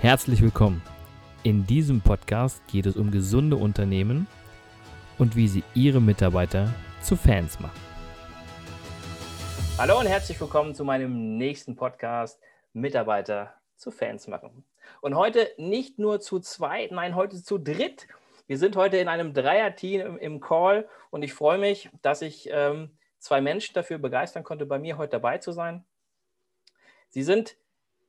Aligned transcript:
Herzlich 0.00 0.40
willkommen. 0.40 0.80
In 1.42 1.66
diesem 1.66 2.00
Podcast 2.00 2.66
geht 2.68 2.86
es 2.86 2.96
um 2.96 3.10
gesunde 3.10 3.56
Unternehmen 3.56 4.26
und 5.18 5.36
wie 5.36 5.46
sie 5.46 5.62
ihre 5.74 6.00
Mitarbeiter 6.00 6.72
zu 7.02 7.16
Fans 7.16 7.60
machen. 7.60 7.78
Hallo 9.76 10.00
und 10.00 10.06
herzlich 10.06 10.40
willkommen 10.40 10.74
zu 10.74 10.86
meinem 10.86 11.36
nächsten 11.36 11.76
Podcast 11.76 12.40
Mitarbeiter 12.72 13.52
zu 13.76 13.90
Fans 13.90 14.26
machen. 14.26 14.64
Und 15.02 15.16
heute 15.16 15.50
nicht 15.58 15.98
nur 15.98 16.18
zu 16.18 16.40
zweit, 16.40 16.92
nein, 16.92 17.14
heute 17.14 17.42
zu 17.42 17.58
dritt. 17.58 18.08
Wir 18.46 18.56
sind 18.56 18.76
heute 18.76 18.96
in 18.96 19.06
einem 19.06 19.34
Dreier-Team 19.34 20.00
im, 20.00 20.18
im, 20.18 20.40
Call 20.40 20.88
und 21.10 21.22
ich 21.22 21.34
freue 21.34 21.58
mich, 21.58 21.90
dass 22.00 22.22
ich 22.22 22.48
ähm, 22.50 22.96
zwei 23.18 23.42
Menschen 23.42 23.74
dafür 23.74 23.98
begeistern 23.98 24.44
konnte, 24.44 24.64
bei 24.64 24.78
mir 24.78 24.96
heute 24.96 25.10
dabei 25.10 25.36
zu 25.36 25.52
sein. 25.52 25.84
Sie 27.10 27.22
sind 27.22 27.58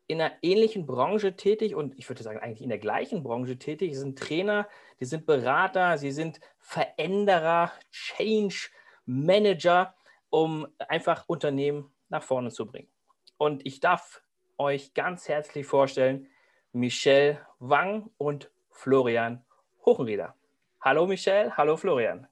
in 0.07 0.21
einer 0.21 0.33
ähnlichen 0.41 0.85
Branche 0.85 1.35
tätig 1.35 1.75
und 1.75 1.97
ich 1.97 2.09
würde 2.09 2.23
sagen 2.23 2.39
eigentlich 2.39 2.61
in 2.61 2.69
der 2.69 2.79
gleichen 2.79 3.23
Branche 3.23 3.57
tätig. 3.57 3.93
Sie 3.93 3.99
sind 3.99 4.19
Trainer, 4.19 4.67
die 4.99 5.05
sind 5.05 5.25
Berater, 5.25 5.97
sie 5.97 6.11
sind 6.11 6.39
Veränderer, 6.59 7.71
Change 7.91 8.69
Manager, 9.05 9.95
um 10.29 10.67
einfach 10.79 11.25
Unternehmen 11.27 11.91
nach 12.09 12.23
vorne 12.23 12.49
zu 12.49 12.65
bringen. 12.65 12.89
Und 13.37 13.65
ich 13.65 13.79
darf 13.79 14.21
euch 14.57 14.93
ganz 14.93 15.27
herzlich 15.27 15.65
vorstellen, 15.65 16.27
Michelle 16.73 17.39
Wang 17.59 18.09
und 18.17 18.51
Florian 18.69 19.43
Hochenrieder. 19.85 20.35
Hallo 20.79 21.07
Michelle, 21.07 21.55
hallo 21.57 21.77
Florian. 21.77 22.27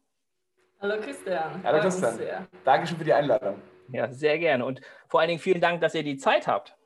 Hallo 0.81 0.99
Christian. 1.01 1.61
Hallo 1.63 1.81
Christian. 1.81 2.47
Dankeschön 2.63 2.97
für 2.97 3.03
die 3.03 3.13
Einladung. 3.13 3.61
Ja, 3.91 4.09
sehr 4.11 4.37
gerne. 4.39 4.65
Und 4.65 4.79
vor 5.07 5.20
allen 5.20 5.29
Dingen 5.29 5.41
vielen 5.41 5.59
Dank, 5.59 5.81
dass 5.81 5.93
ihr 5.93 6.03
die 6.03 6.15
Zeit 6.15 6.47
habt. 6.47 6.77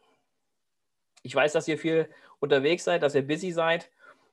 Ich 1.23 1.33
weiß, 1.33 1.53
dass 1.53 1.67
ihr 1.67 1.77
viel 1.77 2.09
unterwegs 2.39 2.83
seid, 2.83 3.01
dass 3.01 3.15
ihr 3.15 3.25
busy 3.25 3.51
seid. 3.51 3.89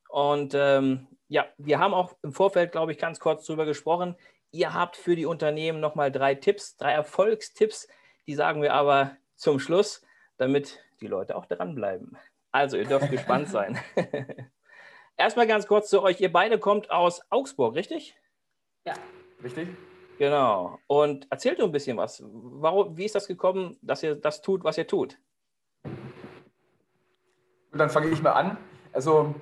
Und 0.08 0.54
ähm, 0.54 1.06
ja, 1.28 1.46
wir 1.56 1.78
haben 1.78 1.94
auch 1.94 2.16
im 2.22 2.32
Vorfeld, 2.32 2.72
glaube 2.72 2.92
ich, 2.92 2.98
ganz 2.98 3.20
kurz 3.20 3.46
darüber 3.46 3.64
gesprochen. 3.64 4.16
Ihr 4.50 4.74
habt 4.74 4.96
für 4.96 5.14
die 5.14 5.26
Unternehmen 5.26 5.80
nochmal 5.80 6.10
drei 6.10 6.34
Tipps, 6.34 6.76
drei 6.76 6.92
Erfolgstipps. 6.92 7.88
Die 8.26 8.34
sagen 8.34 8.62
wir 8.62 8.74
aber 8.74 9.16
zum 9.36 9.60
Schluss, 9.60 10.04
damit 10.36 10.80
die 11.00 11.06
Leute 11.06 11.36
auch 11.36 11.46
dranbleiben. 11.46 12.18
Also, 12.50 12.76
ihr 12.76 12.84
dürft 12.84 13.10
gespannt 13.10 13.48
sein. 13.48 13.78
Erstmal 15.16 15.46
ganz 15.46 15.66
kurz 15.66 15.88
zu 15.88 16.02
euch. 16.02 16.20
Ihr 16.20 16.32
beide 16.32 16.58
kommt 16.58 16.90
aus 16.90 17.22
Augsburg, 17.30 17.76
richtig? 17.76 18.16
Ja. 18.84 18.94
Richtig? 19.42 19.68
Genau. 20.18 20.78
Und 20.86 21.26
erzählt 21.30 21.60
doch 21.60 21.66
ein 21.66 21.72
bisschen 21.72 21.96
was. 21.96 22.22
Warum, 22.24 22.96
wie 22.96 23.04
ist 23.04 23.14
das 23.14 23.26
gekommen, 23.26 23.78
dass 23.82 24.02
ihr 24.02 24.16
das 24.16 24.42
tut, 24.42 24.64
was 24.64 24.76
ihr 24.76 24.86
tut? 24.86 25.18
Und 27.72 27.78
dann 27.78 27.90
fange 27.90 28.08
ich 28.08 28.22
mal 28.22 28.32
an. 28.32 28.56
Also 28.92 29.34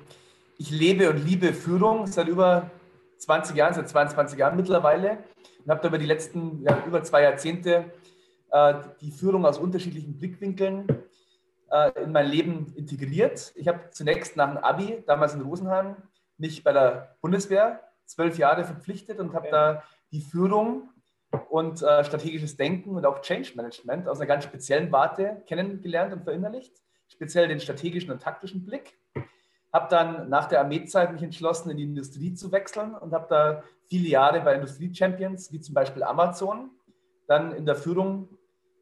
ich 0.58 0.70
lebe 0.70 1.08
und 1.10 1.18
liebe 1.18 1.52
Führung 1.54 2.06
seit 2.06 2.28
über 2.28 2.70
20 3.18 3.56
Jahren, 3.56 3.74
seit 3.74 3.88
22 3.88 4.38
Jahren 4.38 4.56
mittlerweile 4.56 5.18
und 5.64 5.70
habe 5.70 5.80
da 5.80 5.88
über 5.88 5.98
die 5.98 6.06
letzten 6.06 6.62
ja, 6.62 6.84
über 6.86 7.02
zwei 7.02 7.22
Jahrzehnte 7.22 7.92
äh, 8.50 8.74
die 9.00 9.10
Führung 9.10 9.46
aus 9.46 9.58
unterschiedlichen 9.58 10.18
Blickwinkeln 10.18 10.86
äh, 11.70 12.02
in 12.02 12.12
mein 12.12 12.26
Leben 12.26 12.72
integriert. 12.76 13.52
Ich 13.56 13.68
habe 13.68 13.90
zunächst 13.90 14.36
nach 14.36 14.48
dem 14.48 14.58
Abi, 14.58 15.02
damals 15.06 15.34
in 15.34 15.42
Rosenheim, 15.42 15.96
mich 16.36 16.62
bei 16.62 16.72
der 16.72 17.16
Bundeswehr 17.20 17.80
zwölf 18.04 18.38
Jahre 18.38 18.64
verpflichtet 18.64 19.18
und 19.18 19.34
habe 19.34 19.48
da 19.50 19.82
die 20.12 20.20
Führung 20.20 20.90
und 21.50 21.82
äh, 21.82 22.04
strategisches 22.04 22.56
Denken 22.56 22.96
und 22.96 23.04
auch 23.04 23.20
Change 23.20 23.52
Management 23.54 24.08
aus 24.08 24.18
einer 24.18 24.26
ganz 24.26 24.44
speziellen 24.44 24.90
Warte 24.92 25.42
kennengelernt 25.46 26.12
und 26.12 26.24
verinnerlicht 26.24 26.72
speziell 27.18 27.48
den 27.48 27.58
strategischen 27.58 28.12
und 28.12 28.22
taktischen 28.22 28.64
Blick. 28.64 28.96
Habe 29.72 29.88
dann 29.90 30.28
nach 30.28 30.46
der 30.46 30.60
Armeezeit 30.60 31.12
mich 31.12 31.22
entschlossen, 31.22 31.68
in 31.70 31.76
die 31.76 31.82
Industrie 31.82 32.32
zu 32.32 32.52
wechseln 32.52 32.94
und 32.94 33.12
habe 33.12 33.26
da 33.28 33.64
viele 33.88 34.08
Jahre 34.08 34.40
bei 34.40 34.54
Industrie-Champions, 34.54 35.52
wie 35.52 35.60
zum 35.60 35.74
Beispiel 35.74 36.04
Amazon, 36.04 36.70
dann 37.26 37.52
in 37.52 37.66
der 37.66 37.74
Führung 37.74 38.28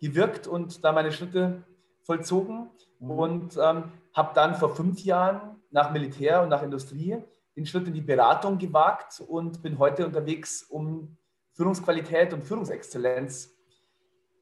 gewirkt 0.02 0.46
und 0.46 0.84
da 0.84 0.92
meine 0.92 1.12
Schritte 1.12 1.62
vollzogen 2.02 2.68
mhm. 3.00 3.10
und 3.10 3.56
ähm, 3.56 3.84
habe 4.12 4.34
dann 4.34 4.54
vor 4.54 4.76
fünf 4.76 5.02
Jahren 5.02 5.56
nach 5.70 5.90
Militär 5.90 6.42
und 6.42 6.50
nach 6.50 6.62
Industrie 6.62 7.16
den 7.56 7.64
Schritt 7.64 7.88
in 7.88 7.94
die 7.94 8.02
Beratung 8.02 8.58
gewagt 8.58 9.22
und 9.26 9.62
bin 9.62 9.78
heute 9.78 10.04
unterwegs, 10.04 10.62
um 10.62 11.16
Führungsqualität 11.54 12.34
und 12.34 12.44
Führungsexzellenz 12.44 13.55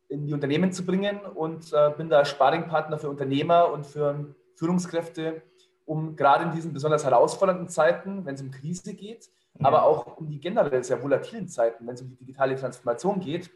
in 0.08 0.26
die 0.26 0.34
Unternehmen 0.34 0.72
zu 0.72 0.84
bringen 0.84 1.20
und 1.20 1.72
äh, 1.72 1.90
bin 1.96 2.08
da 2.08 2.24
Sparringpartner 2.24 2.98
für 2.98 3.08
Unternehmer 3.08 3.72
und 3.72 3.86
für 3.86 4.34
Führungskräfte, 4.54 5.42
um 5.84 6.16
gerade 6.16 6.44
in 6.44 6.52
diesen 6.52 6.72
besonders 6.72 7.04
herausfordernden 7.04 7.68
Zeiten, 7.68 8.24
wenn 8.24 8.34
es 8.34 8.42
um 8.42 8.50
Krise 8.50 8.94
geht, 8.94 9.30
ja. 9.58 9.66
aber 9.66 9.84
auch 9.84 10.16
um 10.18 10.28
die 10.28 10.40
generell 10.40 10.82
sehr 10.84 11.02
volatilen 11.02 11.48
Zeiten, 11.48 11.86
wenn 11.86 11.94
es 11.94 12.02
um 12.02 12.10
die 12.10 12.16
digitale 12.16 12.56
Transformation 12.56 13.20
geht, 13.20 13.50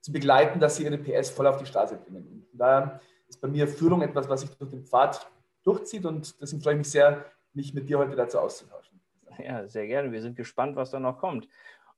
zu 0.00 0.12
begleiten, 0.12 0.60
dass 0.60 0.76
sie 0.76 0.84
ihre 0.84 0.98
PS 0.98 1.30
voll 1.30 1.46
auf 1.46 1.58
die 1.58 1.66
Straße 1.66 1.96
bringen. 1.96 2.46
Und 2.52 2.58
da 2.58 3.00
ist 3.28 3.40
bei 3.40 3.48
mir 3.48 3.68
Führung 3.68 4.02
etwas, 4.02 4.28
was 4.28 4.40
sich 4.40 4.50
durch 4.50 4.70
den 4.70 4.84
Pfad 4.84 5.30
durchzieht 5.62 6.06
und 6.06 6.40
deswegen 6.40 6.62
freue 6.62 6.74
ich 6.74 6.78
mich 6.78 6.90
sehr, 6.90 7.26
mich 7.52 7.74
mit 7.74 7.88
dir 7.88 7.98
heute 7.98 8.16
dazu 8.16 8.38
auszutauschen. 8.38 9.00
Ja, 9.38 9.66
sehr 9.68 9.86
gerne. 9.86 10.10
Wir 10.12 10.22
sind 10.22 10.36
gespannt, 10.36 10.76
was 10.76 10.90
da 10.90 11.00
noch 11.00 11.18
kommt. 11.18 11.48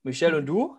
Michelle 0.02 0.38
und 0.38 0.46
du? 0.46 0.76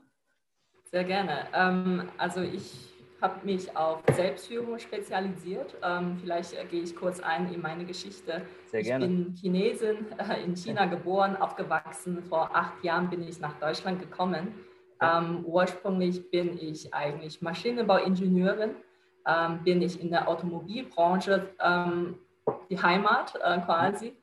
Sehr 0.85 1.03
gerne. 1.03 1.47
Ähm, 1.53 2.09
also 2.17 2.41
ich 2.41 2.92
habe 3.23 3.45
mich 3.45 3.75
auf 3.75 4.03
Selbstführung 4.11 4.77
spezialisiert. 4.77 5.75
Ähm, 5.81 6.17
vielleicht 6.21 6.53
äh, 6.53 6.65
gehe 6.65 6.83
ich 6.83 6.93
kurz 6.95 7.21
ein 7.21 7.51
in 7.51 7.61
meine 7.61 7.85
Geschichte. 7.85 8.41
Sehr 8.67 8.83
gerne. 8.83 9.05
Ich 9.05 9.11
bin 9.11 9.33
Chinesin, 9.39 10.05
äh, 10.19 10.43
in 10.43 10.55
China 10.55 10.85
geboren, 10.85 11.37
aufgewachsen. 11.37 12.21
Vor 12.23 12.53
acht 12.53 12.83
Jahren 12.83 13.09
bin 13.09 13.25
ich 13.27 13.39
nach 13.39 13.57
Deutschland 13.59 13.99
gekommen. 14.01 14.53
Ähm, 15.01 15.45
ursprünglich 15.45 16.29
bin 16.29 16.57
ich 16.59 16.93
eigentlich 16.93 17.41
Maschinenbauingenieurin, 17.41 18.71
ähm, 19.25 19.63
bin 19.63 19.81
ich 19.81 20.01
in 20.01 20.11
der 20.11 20.27
Automobilbranche 20.27 21.49
ähm, 21.61 22.19
die 22.69 22.81
Heimat 22.81 23.35
äh, 23.41 23.59
quasi. 23.61 24.17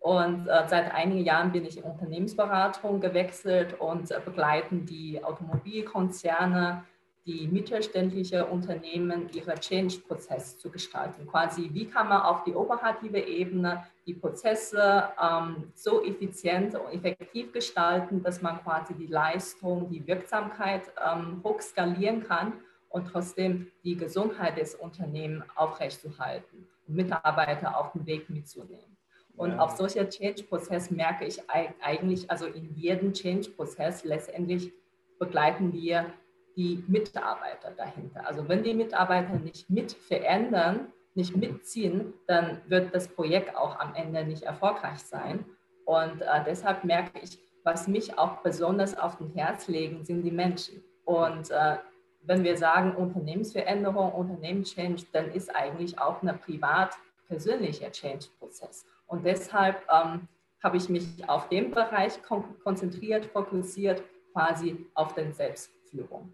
Und 0.00 0.48
äh, 0.48 0.64
seit 0.66 0.92
einigen 0.92 1.24
Jahren 1.24 1.52
bin 1.52 1.64
ich 1.64 1.76
in 1.78 1.84
Unternehmensberatung 1.84 3.00
gewechselt 3.00 3.78
und 3.78 4.10
äh, 4.10 4.20
begleiten 4.24 4.86
die 4.86 5.22
Automobilkonzerne 5.22 6.84
die 7.30 7.46
mittelständliche 7.46 8.44
Unternehmen 8.44 9.28
ihre 9.32 9.54
Change-Prozess 9.54 10.58
zu 10.58 10.68
gestalten. 10.68 11.28
Quasi, 11.28 11.70
wie 11.72 11.86
kann 11.86 12.08
man 12.08 12.22
auf 12.22 12.42
die 12.42 12.54
operative 12.56 13.20
Ebene 13.20 13.84
die 14.04 14.14
Prozesse 14.14 15.04
ähm, 15.22 15.70
so 15.76 16.02
effizient 16.04 16.74
und 16.74 16.92
effektiv 16.92 17.52
gestalten, 17.52 18.20
dass 18.20 18.42
man 18.42 18.60
quasi 18.64 18.94
die 18.94 19.06
Leistung, 19.06 19.88
die 19.88 20.04
Wirksamkeit 20.04 20.82
ähm, 21.00 21.40
hoch 21.44 21.60
skalieren 21.60 22.24
kann 22.24 22.54
und 22.88 23.06
trotzdem 23.06 23.70
die 23.84 23.96
Gesundheit 23.96 24.58
des 24.58 24.74
Unternehmens 24.74 25.44
aufrechtzuerhalten 25.54 26.66
und 26.88 26.96
Mitarbeiter 26.96 27.78
auf 27.78 27.92
den 27.92 28.06
Weg 28.06 28.28
mitzunehmen. 28.28 28.96
Und 29.36 29.52
ja. 29.52 29.58
auf 29.60 29.76
solcher 29.76 30.08
Change-Prozess 30.08 30.90
merke 30.90 31.26
ich 31.26 31.40
eigentlich, 31.80 32.28
also 32.28 32.46
in 32.46 32.74
jedem 32.74 33.12
Change-Prozess 33.12 34.02
letztendlich 34.02 34.72
begleiten 35.20 35.72
wir 35.72 36.12
die 36.56 36.84
Mitarbeiter 36.88 37.70
dahinter. 37.76 38.26
Also 38.26 38.48
wenn 38.48 38.62
die 38.62 38.74
Mitarbeiter 38.74 39.34
nicht 39.34 39.70
mit 39.70 39.92
verändern, 39.92 40.92
nicht 41.14 41.36
mitziehen, 41.36 42.14
dann 42.26 42.60
wird 42.68 42.94
das 42.94 43.08
Projekt 43.08 43.56
auch 43.56 43.78
am 43.78 43.94
Ende 43.94 44.24
nicht 44.24 44.42
erfolgreich 44.42 45.00
sein. 45.00 45.44
Und 45.84 46.22
äh, 46.22 46.44
deshalb 46.46 46.84
merke 46.84 47.18
ich, 47.20 47.38
was 47.64 47.88
mich 47.88 48.18
auch 48.18 48.38
besonders 48.38 48.96
auf 48.96 49.16
den 49.18 49.32
Herz 49.32 49.68
legen, 49.68 50.04
sind 50.04 50.22
die 50.22 50.30
Menschen. 50.30 50.82
Und 51.04 51.50
äh, 51.50 51.76
wenn 52.22 52.44
wir 52.44 52.56
sagen 52.56 52.94
Unternehmensveränderung, 52.94 54.12
Unternehmenschange, 54.12 54.96
dann 55.12 55.30
ist 55.32 55.54
eigentlich 55.54 55.98
auch 55.98 56.22
ein 56.22 56.38
privat-persönlicher 56.38 57.90
Change-Prozess. 57.90 58.86
Und 59.06 59.24
deshalb 59.24 59.82
ähm, 59.92 60.28
habe 60.62 60.76
ich 60.76 60.88
mich 60.88 61.28
auf 61.28 61.48
den 61.48 61.70
Bereich 61.70 62.20
konzentriert, 62.62 63.26
fokussiert, 63.26 64.02
quasi 64.32 64.86
auf 64.94 65.14
den 65.14 65.32
Selbstführung. 65.32 66.32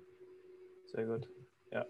Sehr 0.96 1.04
gut. 1.04 1.28
Ja. 1.70 1.84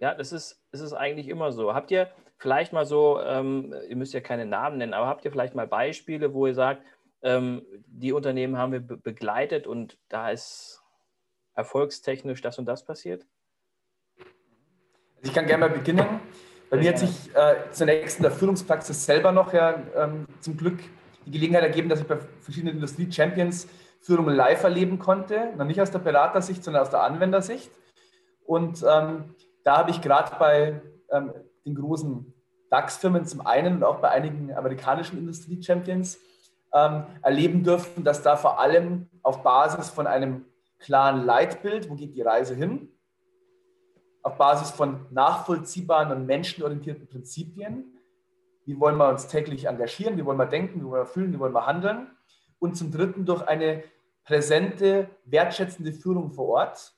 Ja, 0.00 0.14
das 0.14 0.30
ist, 0.30 0.62
das 0.70 0.80
ist 0.80 0.92
eigentlich 0.92 1.26
immer 1.26 1.50
so. 1.50 1.74
Habt 1.74 1.90
ihr 1.90 2.08
vielleicht 2.38 2.72
mal 2.72 2.86
so, 2.86 3.20
ähm, 3.20 3.74
ihr 3.88 3.96
müsst 3.96 4.14
ja 4.14 4.20
keine 4.20 4.46
Namen 4.46 4.78
nennen, 4.78 4.94
aber 4.94 5.08
habt 5.08 5.24
ihr 5.24 5.32
vielleicht 5.32 5.56
mal 5.56 5.66
Beispiele, 5.66 6.32
wo 6.32 6.46
ihr 6.46 6.54
sagt, 6.54 6.82
ähm, 7.22 7.66
die 7.86 8.12
Unternehmen 8.12 8.56
haben 8.58 8.70
wir 8.70 8.80
be 8.80 8.96
begleitet 8.96 9.66
und 9.66 9.98
da 10.08 10.30
ist 10.30 10.84
erfolgstechnisch 11.54 12.40
das 12.42 12.60
und 12.60 12.66
das 12.66 12.84
passiert? 12.84 13.26
Also 15.16 15.30
ich 15.30 15.34
kann 15.34 15.46
gerne 15.46 15.66
mal 15.66 15.74
beginnen. 15.74 16.06
Bei 16.70 16.76
mir 16.76 16.90
hat 16.90 17.00
sich 17.00 17.34
äh, 17.34 17.56
zunächst 17.72 18.18
in 18.18 18.22
der 18.22 18.30
Führungspraxis 18.30 19.04
selber 19.04 19.32
noch 19.32 19.52
ja, 19.52 19.82
ähm, 19.96 20.26
zum 20.40 20.56
Glück 20.56 20.78
die 21.24 21.32
Gelegenheit 21.32 21.64
ergeben, 21.64 21.88
dass 21.88 22.00
ich 22.00 22.06
bei 22.06 22.18
verschiedenen 22.40 22.76
Industrie-Champions 22.76 23.66
Führung 24.00 24.28
live 24.28 24.62
erleben 24.62 25.00
konnte. 25.00 25.52
Noch 25.56 25.64
nicht 25.64 25.80
aus 25.80 25.90
der 25.90 25.98
Beratersicht, 25.98 26.62
sondern 26.62 26.82
aus 26.82 26.90
der 26.90 27.02
Anwendersicht. 27.02 27.72
Und 28.46 28.84
ähm, 28.88 29.34
da 29.64 29.78
habe 29.78 29.90
ich 29.90 30.00
gerade 30.00 30.36
bei 30.38 30.80
ähm, 31.10 31.32
den 31.64 31.74
großen 31.74 32.32
DAX-Firmen 32.70 33.26
zum 33.26 33.46
einen 33.46 33.76
und 33.76 33.84
auch 33.84 34.00
bei 34.00 34.10
einigen 34.10 34.54
amerikanischen 34.54 35.18
Industrie-Champions 35.18 36.18
ähm, 36.72 37.04
erleben 37.22 37.64
dürfen, 37.64 38.04
dass 38.04 38.22
da 38.22 38.36
vor 38.36 38.60
allem 38.60 39.08
auf 39.22 39.42
Basis 39.42 39.90
von 39.90 40.06
einem 40.06 40.44
klaren 40.78 41.24
Leitbild, 41.24 41.88
wo 41.90 41.94
geht 41.94 42.14
die 42.14 42.22
Reise 42.22 42.54
hin, 42.54 42.88
auf 44.22 44.36
Basis 44.36 44.70
von 44.70 45.06
nachvollziehbaren 45.10 46.10
und 46.10 46.26
menschenorientierten 46.26 47.06
Prinzipien, 47.06 47.96
wie 48.64 48.78
wollen 48.80 48.96
wir 48.96 49.08
uns 49.08 49.28
täglich 49.28 49.66
engagieren, 49.66 50.16
wie 50.16 50.24
wollen 50.24 50.38
wir 50.38 50.46
denken, 50.46 50.80
wie 50.80 50.84
wollen 50.84 51.02
wir 51.02 51.06
fühlen, 51.06 51.32
wie 51.32 51.38
wollen 51.38 51.54
wir 51.54 51.66
handeln 51.66 52.10
und 52.58 52.76
zum 52.76 52.90
Dritten 52.90 53.24
durch 53.24 53.46
eine 53.46 53.84
präsente, 54.24 55.08
wertschätzende 55.24 55.92
Führung 55.92 56.32
vor 56.32 56.48
Ort, 56.48 56.95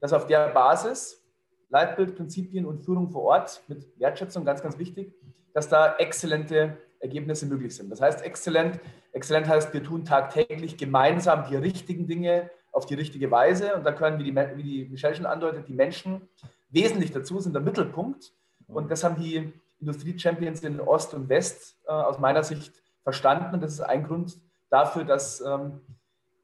dass 0.00 0.12
auf 0.12 0.26
der 0.26 0.48
Basis 0.48 1.22
Leitbild, 1.68 2.16
Prinzipien 2.16 2.64
und 2.64 2.84
Führung 2.84 3.10
vor 3.10 3.22
Ort 3.22 3.62
mit 3.68 3.86
Wertschätzung, 3.98 4.44
ganz, 4.44 4.62
ganz 4.62 4.78
wichtig, 4.78 5.12
dass 5.52 5.68
da 5.68 5.96
exzellente 5.96 6.76
Ergebnisse 7.00 7.46
möglich 7.46 7.74
sind. 7.74 7.90
Das 7.90 8.00
heißt, 8.00 8.24
exzellent, 8.24 8.78
exzellent 9.12 9.48
heißt, 9.48 9.72
wir 9.74 9.82
tun 9.82 10.04
tagtäglich 10.04 10.76
gemeinsam 10.76 11.46
die 11.48 11.56
richtigen 11.56 12.06
Dinge 12.06 12.50
auf 12.72 12.86
die 12.86 12.94
richtige 12.94 13.30
Weise. 13.30 13.74
Und 13.74 13.84
da 13.84 13.92
können, 13.92 14.18
wie 14.18 14.24
die, 14.24 14.36
wie 14.36 14.62
die 14.62 14.84
Michelle 14.88 15.14
schon 15.14 15.26
andeutet, 15.26 15.68
die 15.68 15.74
Menschen 15.74 16.28
wesentlich 16.70 17.12
dazu, 17.12 17.40
sind 17.40 17.54
der 17.54 17.62
Mittelpunkt. 17.62 18.32
Und 18.68 18.90
das 18.90 19.02
haben 19.02 19.20
die 19.20 19.52
Industrie-Champions 19.80 20.62
in 20.62 20.80
Ost 20.80 21.14
und 21.14 21.28
West 21.28 21.78
äh, 21.86 21.92
aus 21.92 22.18
meiner 22.18 22.42
Sicht 22.42 22.82
verstanden. 23.02 23.54
Und 23.54 23.62
das 23.62 23.74
ist 23.74 23.80
ein 23.80 24.04
Grund 24.04 24.38
dafür, 24.70 25.04
dass 25.04 25.40
ähm, 25.40 25.80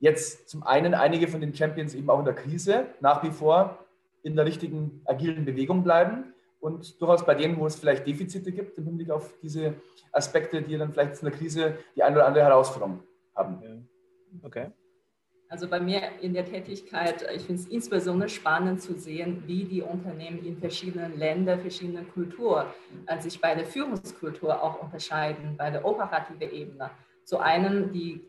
jetzt 0.02 0.49
zum 0.49 0.64
einen 0.64 0.94
einige 0.94 1.28
von 1.28 1.40
den 1.40 1.54
Champions 1.54 1.94
eben 1.94 2.10
auch 2.10 2.19
in 2.19 2.25
der 2.25 2.34
Krise 2.34 2.88
nach 3.00 3.22
wie 3.22 3.31
vor 3.31 3.78
in 4.25 4.34
der 4.34 4.44
richtigen 4.44 5.00
agilen 5.04 5.44
Bewegung 5.44 5.84
bleiben 5.84 6.34
und 6.60 7.00
durchaus 7.00 7.25
bei 7.25 7.34
denen, 7.34 7.56
wo 7.56 7.66
es 7.66 7.76
vielleicht 7.76 8.06
Defizite 8.06 8.50
gibt 8.50 8.76
im 8.78 8.84
Hinblick 8.84 9.10
auf 9.10 9.32
diese 9.40 9.75
Aspekte, 10.10 10.60
die 10.60 10.76
dann 10.76 10.93
vielleicht 10.93 11.22
in 11.22 11.31
der 11.31 11.38
Krise 11.38 11.78
die 11.94 12.02
eine 12.02 12.16
oder 12.16 12.26
andere 12.26 12.44
Herausforderung 12.44 13.00
haben. 13.34 13.88
Okay. 14.43 14.72
Also 15.49 15.69
bei 15.69 15.78
mir 15.78 16.00
in 16.20 16.34
der 16.34 16.46
Tätigkeit, 16.46 17.25
ich 17.34 17.43
finde 17.43 17.60
es 17.60 17.69
insbesondere 17.69 18.28
spannend 18.28 18.81
zu 18.81 18.94
sehen, 18.94 19.44
wie 19.46 19.64
die 19.64 19.82
Unternehmen 19.82 20.44
in 20.44 20.56
verschiedenen 20.56 21.16
Ländern, 21.16 21.60
verschiedenen 21.60 22.10
Kulturen 22.10 22.66
äh, 23.06 23.20
sich 23.20 23.40
bei 23.40 23.55
der 23.55 23.66
Führungskultur 23.66 24.60
auch 24.62 24.82
unterscheiden, 24.82 25.56
bei 25.56 25.70
der 25.70 25.84
operativen 25.84 26.50
Ebene. 26.50 26.90
Zu 27.25 27.38
einem, 27.38 27.93
die, 27.93 28.25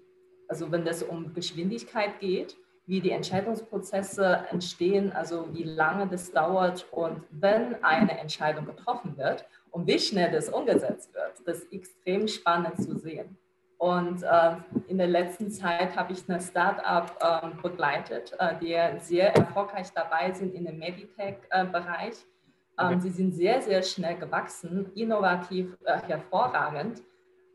also 0.47 0.71
wenn 0.71 0.85
es 0.87 1.03
um 1.03 1.33
Geschwindigkeit 1.33 2.19
geht, 2.19 2.55
wie 2.85 2.99
die 2.99 3.11
Entscheidungsprozesse 3.11 4.45
entstehen, 4.51 5.11
also 5.13 5.47
wie 5.53 5.63
lange 5.63 6.07
das 6.07 6.31
dauert 6.31 6.85
und 6.91 7.23
wenn 7.31 7.81
eine 7.83 8.19
Entscheidung 8.19 8.65
getroffen 8.65 9.17
wird 9.17 9.45
und 9.71 9.87
wie 9.87 9.99
schnell 9.99 10.31
das 10.31 10.49
umgesetzt 10.49 11.13
wird. 11.13 11.47
Das 11.47 11.59
ist 11.59 11.73
extrem 11.73 12.27
spannend 12.27 12.81
zu 12.81 12.97
sehen. 12.99 13.37
Und 13.77 14.23
äh, 14.23 14.55
in 14.87 14.97
der 14.97 15.07
letzten 15.07 15.51
Zeit 15.51 15.95
habe 15.97 16.13
ich 16.13 16.29
eine 16.29 16.39
Startup 16.39 17.11
äh, 17.19 17.61
begleitet, 17.61 18.33
äh, 18.39 18.55
die 18.61 18.77
sehr 19.01 19.35
erfolgreich 19.35 19.91
dabei 19.93 20.31
sind 20.31 20.53
in 20.53 20.65
dem 20.65 20.79
Meditech-Bereich. 20.79 22.15
Ähm, 22.79 22.87
okay. 22.87 22.99
Sie 23.01 23.09
sind 23.09 23.33
sehr, 23.33 23.61
sehr 23.61 23.83
schnell 23.83 24.17
gewachsen, 24.17 24.89
innovativ, 24.95 25.75
äh, 25.83 25.99
hervorragend, 26.07 27.01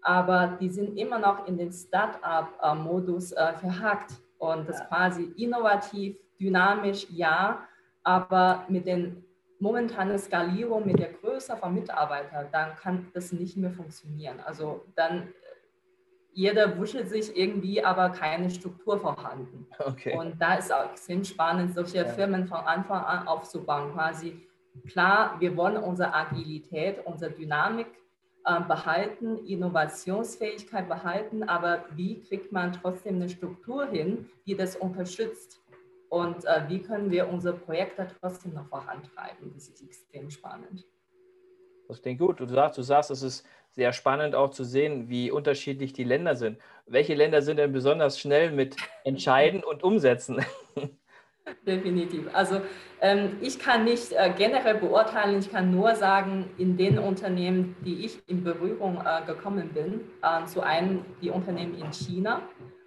aber 0.02 0.58
die 0.60 0.70
sind 0.70 0.96
immer 0.96 1.18
noch 1.18 1.46
in 1.46 1.58
den 1.58 1.72
Startup-Modus 1.72 3.32
äh, 3.32 3.54
verhakt 3.54 4.12
und 4.38 4.68
das 4.68 4.86
quasi 4.88 5.32
innovativ, 5.36 6.16
dynamisch, 6.40 7.06
ja, 7.10 7.66
aber 8.02 8.64
mit 8.68 8.86
den 8.86 9.24
momentanen 9.58 10.18
Skalierung, 10.18 10.86
mit 10.86 10.98
der 10.98 11.12
Größe 11.12 11.56
von 11.56 11.74
Mitarbeitern, 11.74 12.46
dann 12.52 12.76
kann 12.76 13.08
das 13.12 13.32
nicht 13.32 13.56
mehr 13.56 13.72
funktionieren. 13.72 14.38
Also 14.46 14.84
dann 14.94 15.28
jeder 16.32 16.78
wuschelt 16.78 17.08
sich 17.08 17.36
irgendwie, 17.36 17.82
aber 17.82 18.10
keine 18.10 18.48
Struktur 18.48 19.00
vorhanden. 19.00 19.66
Okay. 19.80 20.16
Und 20.16 20.40
da 20.40 20.54
ist 20.54 20.72
auch 20.72 20.88
extrem 20.88 21.24
spannend, 21.24 21.74
solche 21.74 21.98
ja. 21.98 22.04
Firmen 22.04 22.46
von 22.46 22.58
Anfang 22.58 23.02
an 23.02 23.26
aufzubauen. 23.26 23.92
Quasi 23.92 24.46
klar, 24.86 25.34
wir 25.40 25.56
wollen 25.56 25.78
unsere 25.78 26.14
Agilität, 26.14 27.04
unsere 27.04 27.32
Dynamik 27.32 27.88
äh, 27.88 27.97
behalten, 28.66 29.38
Innovationsfähigkeit 29.46 30.88
behalten, 30.88 31.42
aber 31.42 31.84
wie 31.94 32.20
kriegt 32.22 32.52
man 32.52 32.72
trotzdem 32.72 33.16
eine 33.16 33.28
Struktur 33.28 33.86
hin, 33.86 34.28
die 34.46 34.56
das 34.56 34.76
unterstützt? 34.76 35.60
Und 36.08 36.44
äh, 36.46 36.62
wie 36.68 36.80
können 36.80 37.10
wir 37.10 37.28
unsere 37.28 37.54
Projekte 37.54 38.08
trotzdem 38.20 38.54
noch 38.54 38.66
vorantreiben? 38.68 39.52
Das 39.52 39.68
ist 39.68 39.82
extrem 39.82 40.30
spannend. 40.30 40.86
Das 41.88 42.02
klingt 42.02 42.20
gut. 42.20 42.40
Du 42.40 42.46
sagst, 42.46 42.78
du 42.78 42.82
sagst, 42.82 43.10
es 43.10 43.22
ist 43.22 43.46
sehr 43.70 43.92
spannend 43.92 44.34
auch 44.34 44.50
zu 44.50 44.64
sehen, 44.64 45.08
wie 45.08 45.30
unterschiedlich 45.30 45.92
die 45.92 46.04
Länder 46.04 46.36
sind. 46.36 46.58
Welche 46.86 47.14
Länder 47.14 47.42
sind 47.42 47.58
denn 47.58 47.72
besonders 47.72 48.18
schnell 48.18 48.50
mit 48.50 48.76
Entscheiden 49.04 49.62
und 49.64 49.82
Umsetzen? 49.82 50.44
Definitiv. 51.66 52.28
Also 52.32 52.60
ähm, 53.00 53.36
ich 53.40 53.58
kann 53.58 53.84
nicht 53.84 54.12
äh, 54.12 54.32
generell 54.36 54.74
beurteilen, 54.76 55.38
ich 55.38 55.50
kann 55.50 55.70
nur 55.70 55.94
sagen, 55.94 56.50
in 56.58 56.76
den 56.76 56.98
Unternehmen, 56.98 57.76
die 57.84 58.04
ich 58.04 58.18
in 58.26 58.42
Berührung 58.42 59.02
äh, 59.04 59.24
gekommen 59.26 59.70
bin, 59.72 60.00
äh, 60.22 60.44
zu 60.46 60.62
einem 60.62 61.04
die 61.22 61.30
Unternehmen 61.30 61.74
in 61.74 61.92
China 61.92 62.42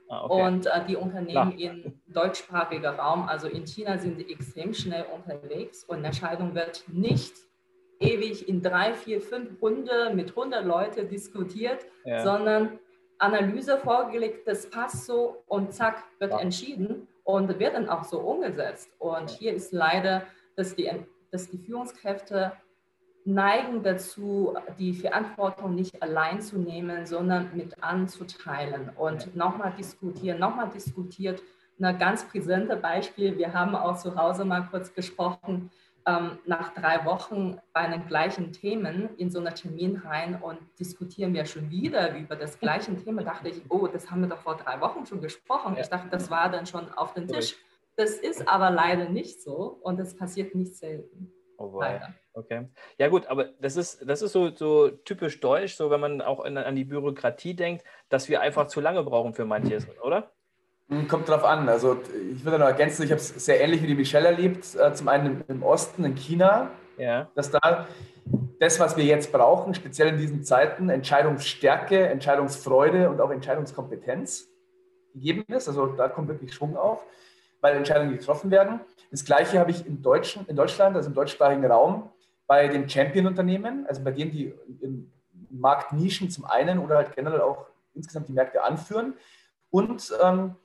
ah, 0.10 0.26
okay. 0.26 0.44
und 0.44 0.66
äh, 0.66 0.86
die 0.88 0.96
Unternehmen 0.96 1.56
Klar. 1.56 1.60
im 1.60 2.02
deutschsprachigen 2.08 2.86
Raum. 2.86 3.28
Also 3.28 3.48
in 3.48 3.66
China 3.66 3.98
sind 3.98 4.18
sie 4.18 4.32
extrem 4.32 4.74
schnell 4.74 5.06
unterwegs 5.14 5.84
und 5.84 6.04
Entscheidung 6.04 6.56
wird 6.56 6.84
nicht 6.88 7.34
ewig 8.00 8.50
in 8.50 8.62
drei, 8.62 8.94
vier, 8.94 9.22
fünf 9.22 9.62
Runden 9.62 10.16
mit 10.16 10.32
100 10.32 10.66
Leuten 10.66 11.08
diskutiert, 11.08 11.86
ja. 12.04 12.24
sondern 12.24 12.80
Analyse 13.20 13.78
vorgelegt, 13.78 14.48
das 14.48 14.68
passt 14.70 15.06
so 15.06 15.44
und 15.46 15.74
zack, 15.74 16.04
wird 16.18 16.32
ja. 16.32 16.40
entschieden 16.40 17.08
und 17.24 17.60
wird 17.60 17.76
dann 17.76 17.90
auch 17.90 18.04
so 18.04 18.20
umgesetzt. 18.20 18.90
Und 19.00 19.30
hier 19.30 19.54
ist 19.54 19.72
leider, 19.72 20.24
dass 20.56 20.76
die, 20.76 20.90
dass 21.32 21.50
die 21.50 21.58
Führungskräfte 21.58 22.54
neigen 23.24 23.84
dazu, 23.84 24.56
die 24.80 24.94
Verantwortung 24.94 25.76
nicht 25.76 26.02
allein 26.02 26.42
zu 26.42 26.58
nehmen, 26.58 27.06
sondern 27.06 27.52
mit 27.56 27.84
anzuteilen 27.84 28.90
und 28.96 29.36
nochmal 29.36 29.74
diskutieren, 29.78 30.40
nochmal 30.40 30.70
diskutiert. 30.70 31.42
Ein 31.80 31.98
ganz 31.98 32.26
präsentes 32.26 32.80
Beispiel, 32.80 33.38
wir 33.38 33.54
haben 33.54 33.76
auch 33.76 33.98
zu 33.98 34.16
Hause 34.16 34.46
mal 34.46 34.68
kurz 34.70 34.94
gesprochen, 34.94 35.72
ähm, 36.06 36.40
nach 36.46 36.74
drei 36.74 37.06
Wochen 37.06 37.60
bei 37.74 37.88
den 37.88 38.06
gleichen 38.08 38.52
Themen 38.52 39.10
in 39.18 39.30
so 39.30 39.40
einen 39.40 39.54
Termin 39.54 39.98
rein 39.98 40.42
und 40.42 40.58
diskutieren 40.80 41.34
wir 41.34 41.46
schon 41.46 41.70
wieder 41.70 42.16
über 42.16 42.36
das 42.36 42.60
gleiche 42.60 42.96
Thema, 42.98 43.24
dachte 43.24 43.50
ich, 43.50 43.62
oh, 43.70 43.88
das 43.88 44.10
haben 44.10 44.22
wir 44.22 44.30
doch 44.30 44.40
vor 44.40 44.58
drei 44.58 44.80
Wochen 44.82 45.06
schon 45.06 45.22
gesprochen. 45.22 45.78
Ich 45.80 45.88
dachte, 45.88 46.10
das 46.10 46.30
war 46.30 46.50
dann 46.50 46.66
schon 46.66 46.92
auf 46.94 47.14
dem 47.14 47.28
Tisch. 47.28 47.56
Das 47.96 48.12
ist 48.12 48.48
aber 48.48 48.70
leider 48.70 49.10
nicht 49.10 49.42
so 49.42 49.80
und 49.82 50.00
das 50.00 50.16
passiert 50.16 50.56
nicht 50.56 50.76
selten. 50.76 51.32
Oh 51.58 51.80
leider. 51.80 52.14
Okay. 52.34 52.70
Ja 52.98 53.10
gut, 53.10 53.28
aber 53.28 53.50
das 53.60 53.76
ist, 53.76 54.08
das 54.08 54.22
ist 54.22 54.32
so, 54.32 54.56
so 54.56 54.90
typisch 54.90 55.40
deutsch, 55.40 55.76
so 55.76 55.92
wenn 55.92 56.00
man 56.00 56.22
auch 56.22 56.44
in, 56.46 56.58
an 56.58 56.76
die 56.76 56.86
Bürokratie 56.86 57.54
denkt, 57.54 57.84
dass 58.10 58.30
wir 58.30 58.42
einfach 58.42 58.68
zu 58.68 58.80
lange 58.80 59.04
brauchen 59.04 59.34
für 59.34 59.46
manches, 59.46 59.86
oder? 60.02 60.32
Hm, 60.92 61.08
kommt 61.08 61.30
drauf 61.30 61.46
an. 61.46 61.70
Also 61.70 62.02
ich 62.34 62.44
würde 62.44 62.60
noch 62.60 62.68
ergänzen, 62.68 63.04
ich 63.04 63.12
habe 63.12 63.22
es 63.22 63.30
sehr 63.30 63.62
ähnlich 63.62 63.82
wie 63.82 63.88
die 63.88 63.96
Michelle 63.96 64.28
erlebt. 64.28 64.76
Äh, 64.76 64.94
zum 64.94 65.08
einen 65.08 65.42
im 65.48 65.64
Osten, 65.64 66.04
in 66.04 66.16
China, 66.16 66.70
ja. 66.98 67.30
dass 67.34 67.50
da 67.50 67.88
das, 68.60 68.80
was 68.80 68.98
wir 68.98 69.06
jetzt 69.06 69.32
brauchen, 69.32 69.74
speziell 69.74 70.10
in 70.10 70.18
diesen 70.18 70.44
Zeiten, 70.44 70.90
Entscheidungsstärke, 70.90 72.08
Entscheidungsfreude 72.10 73.10
und 73.10 73.22
auch 73.22 73.32
Entscheidungskompetenz 73.32 74.50
gegeben 75.14 75.46
ist. 75.48 75.70
Also 75.70 75.88
da 75.88 76.10
kommt 76.10 76.28
wirklich 76.28 76.54
Schwung 76.54 76.76
auf, 76.76 77.02
weil 77.62 77.78
Entscheidungen 77.78 78.18
getroffen 78.18 78.52
werden. 78.52 78.82
Das 79.12 79.24
Gleiche 79.24 79.60
habe 79.60 79.72
ich 79.72 79.86
in, 79.88 80.02
Deutschen, 80.02 80.46
in 80.48 80.58
Deutschland, 80.58 80.96
also 80.98 81.08
im 81.08 81.16
deutschsprachigen 81.16 81.66
Raum, 81.66 82.10
bei 82.48 82.68
den 82.68 82.90
Champion-Unternehmen, 82.90 83.86
also 83.88 84.04
bei 84.04 84.12
denen, 84.12 84.32
die 84.32 84.54
im 84.82 85.10
Marktnischen 85.50 86.30
zum 86.30 86.44
einen 86.44 86.80
oder 86.80 86.98
halt 86.98 87.16
generell 87.16 87.42
auch 87.42 87.68
insgesamt 87.94 88.28
die 88.28 88.34
Märkte 88.34 88.62
anführen. 88.62 89.14
Und 89.70 90.14
ähm, 90.22 90.56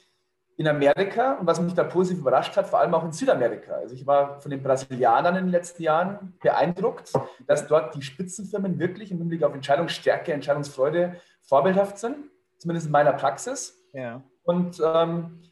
in 0.58 0.66
Amerika 0.66 1.34
und 1.34 1.46
was 1.46 1.60
mich 1.60 1.74
da 1.74 1.84
positiv 1.84 2.20
überrascht 2.20 2.56
hat, 2.56 2.66
vor 2.66 2.80
allem 2.80 2.94
auch 2.94 3.04
in 3.04 3.12
Südamerika. 3.12 3.74
Also 3.74 3.94
ich 3.94 4.06
war 4.06 4.40
von 4.40 4.50
den 4.50 4.62
Brasilianern 4.62 5.36
in 5.36 5.44
den 5.44 5.52
letzten 5.52 5.82
Jahren 5.82 6.34
beeindruckt, 6.40 7.12
dass 7.46 7.66
dort 7.66 7.94
die 7.94 8.02
Spitzenfirmen 8.02 8.78
wirklich 8.78 9.10
im 9.10 9.18
Hinblick 9.18 9.42
auf 9.42 9.54
Entscheidungsstärke, 9.54 10.32
Entscheidungsfreude 10.32 11.16
vorbildhaft 11.42 11.98
sind, 11.98 12.16
zumindest 12.58 12.86
in 12.86 12.92
meiner 12.92 13.12
Praxis. 13.12 13.78
Ja. 13.92 14.22
Und 14.44 14.80
ähm, 14.82 15.42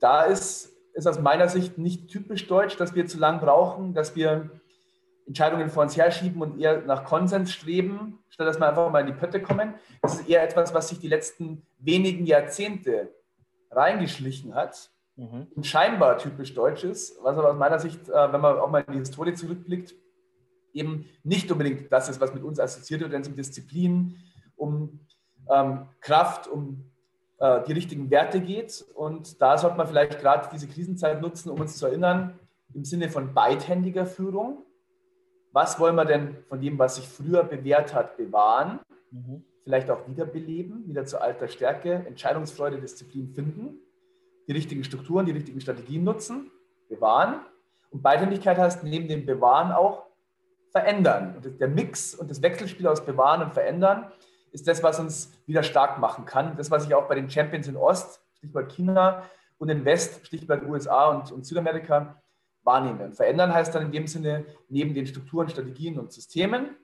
da 0.00 0.22
ist 0.22 0.72
es 0.94 1.06
aus 1.06 1.20
meiner 1.20 1.48
Sicht 1.48 1.78
nicht 1.78 2.08
typisch 2.08 2.48
deutsch, 2.48 2.76
dass 2.76 2.96
wir 2.96 3.06
zu 3.06 3.18
lang 3.18 3.38
brauchen, 3.38 3.94
dass 3.94 4.16
wir 4.16 4.50
Entscheidungen 5.28 5.68
vor 5.68 5.84
uns 5.84 5.96
herschieben 5.96 6.42
und 6.42 6.60
eher 6.60 6.80
nach 6.82 7.04
Konsens 7.04 7.52
streben, 7.52 8.18
statt 8.28 8.48
dass 8.48 8.58
wir 8.58 8.68
einfach 8.68 8.90
mal 8.90 9.00
in 9.00 9.06
die 9.06 9.12
Pötte 9.12 9.40
kommen. 9.40 9.74
Das 10.02 10.18
ist 10.18 10.28
eher 10.28 10.42
etwas, 10.42 10.74
was 10.74 10.88
sich 10.88 10.98
die 10.98 11.08
letzten 11.08 11.62
wenigen 11.78 12.26
Jahrzehnte 12.26 13.10
reingeschlichen 13.70 14.54
hat 14.54 14.90
mhm. 15.16 15.46
und 15.54 15.66
scheinbar 15.66 16.18
typisch 16.18 16.54
deutsch 16.54 16.84
ist, 16.84 17.18
was 17.22 17.36
aber 17.36 17.50
aus 17.50 17.56
meiner 17.56 17.78
Sicht, 17.78 18.08
äh, 18.08 18.32
wenn 18.32 18.40
man 18.40 18.58
auch 18.58 18.70
mal 18.70 18.84
in 18.86 18.92
die 18.92 18.98
Historie 19.00 19.34
zurückblickt, 19.34 19.94
eben 20.72 21.06
nicht 21.22 21.50
unbedingt 21.50 21.92
das 21.92 22.08
ist, 22.08 22.20
was 22.20 22.34
mit 22.34 22.42
uns 22.42 22.60
assoziiert 22.60 23.00
wird, 23.00 23.12
wenn 23.12 23.22
es 23.22 23.28
um 23.28 23.36
Disziplin, 23.36 24.16
um 24.56 25.00
ähm, 25.50 25.88
Kraft, 26.00 26.46
um 26.46 26.90
äh, 27.38 27.62
die 27.64 27.72
richtigen 27.72 28.10
Werte 28.10 28.40
geht. 28.40 28.84
Und 28.94 29.40
da 29.40 29.58
sollte 29.58 29.76
man 29.76 29.86
vielleicht 29.86 30.20
gerade 30.20 30.48
diese 30.52 30.68
Krisenzeit 30.68 31.20
nutzen, 31.20 31.50
um 31.50 31.60
uns 31.60 31.76
zu 31.76 31.86
erinnern, 31.86 32.38
im 32.74 32.84
Sinne 32.84 33.08
von 33.08 33.34
beidhändiger 33.34 34.06
Führung. 34.06 34.64
Was 35.52 35.80
wollen 35.80 35.96
wir 35.96 36.04
denn 36.04 36.36
von 36.48 36.60
dem, 36.60 36.78
was 36.78 36.96
sich 36.96 37.08
früher 37.08 37.42
bewährt 37.42 37.94
hat, 37.94 38.16
bewahren? 38.16 38.80
Mhm. 39.10 39.44
Vielleicht 39.68 39.90
auch 39.90 40.08
wiederbeleben, 40.08 40.88
wieder 40.88 41.04
zur 41.04 41.20
alter 41.20 41.46
Stärke, 41.46 42.02
Entscheidungsfreude, 42.06 42.80
Disziplin 42.80 43.28
finden, 43.34 43.78
die 44.46 44.52
richtigen 44.52 44.82
Strukturen, 44.82 45.26
die 45.26 45.32
richtigen 45.32 45.60
Strategien 45.60 46.04
nutzen, 46.04 46.50
bewahren. 46.88 47.42
Und 47.90 48.02
Beidhändigkeit 48.02 48.56
heißt 48.56 48.82
neben 48.82 49.08
dem 49.08 49.26
Bewahren 49.26 49.70
auch 49.70 50.06
verändern. 50.72 51.34
Und 51.36 51.60
der 51.60 51.68
Mix 51.68 52.14
und 52.14 52.30
das 52.30 52.40
Wechselspiel 52.40 52.86
aus 52.86 53.04
Bewahren 53.04 53.42
und 53.42 53.52
Verändern 53.52 54.10
ist 54.52 54.66
das, 54.66 54.82
was 54.82 55.00
uns 55.00 55.34
wieder 55.44 55.62
stark 55.62 55.98
machen 55.98 56.24
kann. 56.24 56.56
Das, 56.56 56.70
was 56.70 56.86
ich 56.86 56.94
auch 56.94 57.06
bei 57.06 57.16
den 57.16 57.28
Champions 57.28 57.68
in 57.68 57.76
Ost, 57.76 58.22
Stichwort 58.38 58.72
China, 58.72 59.22
und 59.58 59.68
in 59.68 59.84
West, 59.84 60.26
Stichwort 60.26 60.62
USA 60.66 61.10
und, 61.10 61.30
und 61.30 61.44
Südamerika, 61.44 62.22
wahrnehme. 62.62 63.04
Und 63.04 63.16
verändern 63.16 63.52
heißt 63.52 63.74
dann 63.74 63.82
in 63.82 63.92
dem 63.92 64.06
Sinne, 64.06 64.46
neben 64.70 64.94
den 64.94 65.06
Strukturen, 65.06 65.50
Strategien 65.50 65.98
und 65.98 66.10
Systemen, 66.10 66.74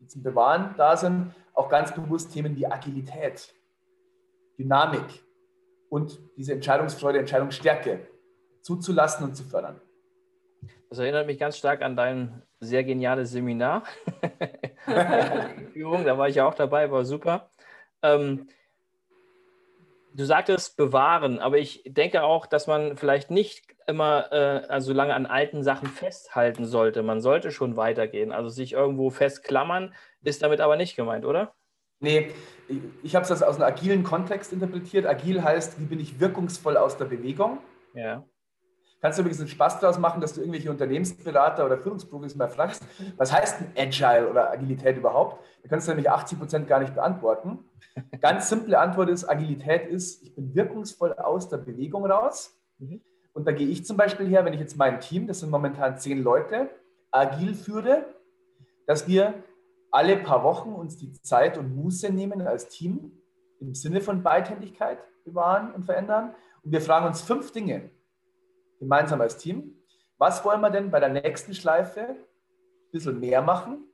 die 0.00 0.06
zum 0.06 0.22
Bewahren 0.22 0.74
da 0.76 0.94
sind, 0.98 1.32
auch 1.58 1.68
ganz 1.68 1.92
bewusst 1.92 2.32
Themen 2.32 2.56
wie 2.56 2.66
Agilität, 2.66 3.52
Dynamik 4.58 5.24
und 5.90 6.18
diese 6.36 6.52
Entscheidungsfreude, 6.52 7.18
Entscheidungsstärke 7.18 8.06
zuzulassen 8.62 9.24
und 9.24 9.34
zu 9.34 9.42
fördern. 9.42 9.80
Das 10.88 11.00
erinnert 11.00 11.26
mich 11.26 11.38
ganz 11.38 11.58
stark 11.58 11.82
an 11.82 11.96
dein 11.96 12.42
sehr 12.60 12.84
geniales 12.84 13.32
Seminar. 13.32 13.82
Führung, 15.72 16.04
da 16.04 16.16
war 16.16 16.28
ich 16.28 16.36
ja 16.36 16.46
auch 16.46 16.54
dabei, 16.54 16.90
war 16.90 17.04
super. 17.04 17.50
Ähm, 18.02 18.48
du 20.18 20.24
sagtest 20.24 20.76
bewahren, 20.76 21.38
aber 21.38 21.58
ich 21.58 21.82
denke 21.86 22.24
auch, 22.24 22.46
dass 22.46 22.66
man 22.66 22.96
vielleicht 22.96 23.30
nicht 23.30 23.74
immer 23.86 24.32
äh, 24.32 24.66
also 24.68 24.92
lange 24.92 25.14
an 25.14 25.26
alten 25.26 25.62
Sachen 25.62 25.88
festhalten 25.88 26.66
sollte. 26.66 27.02
Man 27.02 27.20
sollte 27.20 27.52
schon 27.52 27.76
weitergehen. 27.76 28.32
Also 28.32 28.48
sich 28.48 28.72
irgendwo 28.72 29.10
festklammern 29.10 29.94
ist 30.22 30.42
damit 30.42 30.60
aber 30.60 30.76
nicht 30.76 30.96
gemeint, 30.96 31.24
oder? 31.24 31.54
Nee, 32.00 32.32
ich, 32.68 32.78
ich 33.02 33.14
habe 33.14 33.24
es 33.24 33.42
aus 33.42 33.56
einem 33.56 33.62
agilen 33.62 34.02
Kontext 34.02 34.52
interpretiert. 34.52 35.06
Agil 35.06 35.42
heißt, 35.42 35.80
wie 35.80 35.86
bin 35.86 36.00
ich 36.00 36.18
wirkungsvoll 36.18 36.76
aus 36.76 36.96
der 36.96 37.06
Bewegung? 37.06 37.58
Ja. 37.94 38.24
Kannst 39.00 39.16
du 39.16 39.22
übrigens 39.22 39.40
einen 39.40 39.48
Spaß 39.48 39.78
daraus 39.78 39.98
machen, 39.98 40.20
dass 40.20 40.34
du 40.34 40.40
irgendwelche 40.40 40.70
Unternehmensberater 40.70 41.64
oder 41.64 41.78
Führungsprofis 41.78 42.34
mal 42.34 42.48
fragst, 42.48 42.82
was 43.16 43.32
heißt 43.32 43.60
denn 43.60 43.72
Agile 43.76 44.28
oder 44.28 44.50
Agilität 44.50 44.96
überhaupt? 44.96 45.40
Da 45.62 45.68
kannst 45.68 45.86
du 45.86 45.92
nämlich 45.92 46.10
80 46.10 46.38
Prozent 46.38 46.68
gar 46.68 46.80
nicht 46.80 46.94
beantworten. 46.94 47.60
Ganz 48.20 48.48
simple 48.48 48.76
Antwort 48.76 49.08
ist, 49.08 49.28
Agilität 49.28 49.86
ist, 49.86 50.22
ich 50.24 50.34
bin 50.34 50.52
wirkungsvoll 50.54 51.12
aus 51.12 51.48
der 51.48 51.58
Bewegung 51.58 52.06
raus. 52.06 52.58
Mhm. 52.78 53.00
Und 53.34 53.46
da 53.46 53.52
gehe 53.52 53.68
ich 53.68 53.86
zum 53.86 53.96
Beispiel 53.96 54.26
her, 54.26 54.44
wenn 54.44 54.52
ich 54.52 54.60
jetzt 54.60 54.76
mein 54.76 55.00
Team, 55.00 55.28
das 55.28 55.40
sind 55.40 55.50
momentan 55.50 55.96
zehn 55.96 56.20
Leute, 56.20 56.68
agil 57.12 57.54
führe, 57.54 58.04
dass 58.88 59.06
wir 59.06 59.34
alle 59.92 60.16
paar 60.16 60.42
Wochen 60.42 60.72
uns 60.72 60.96
die 60.96 61.12
Zeit 61.22 61.56
und 61.56 61.76
Muße 61.76 62.10
nehmen 62.10 62.42
als 62.42 62.68
Team 62.68 63.12
im 63.60 63.74
Sinne 63.74 64.00
von 64.00 64.24
Beidhändigkeit 64.24 64.98
bewahren 65.24 65.72
und 65.72 65.84
verändern. 65.84 66.34
Und 66.64 66.72
wir 66.72 66.80
fragen 66.80 67.06
uns 67.06 67.22
fünf 67.22 67.52
Dinge 67.52 67.90
gemeinsam 68.78 69.20
als 69.20 69.38
Team. 69.38 69.76
Was 70.18 70.44
wollen 70.44 70.60
wir 70.60 70.70
denn 70.70 70.90
bei 70.90 71.00
der 71.00 71.08
nächsten 71.10 71.54
Schleife 71.54 72.00
ein 72.00 72.16
bisschen 72.92 73.20
mehr 73.20 73.42
machen? 73.42 73.84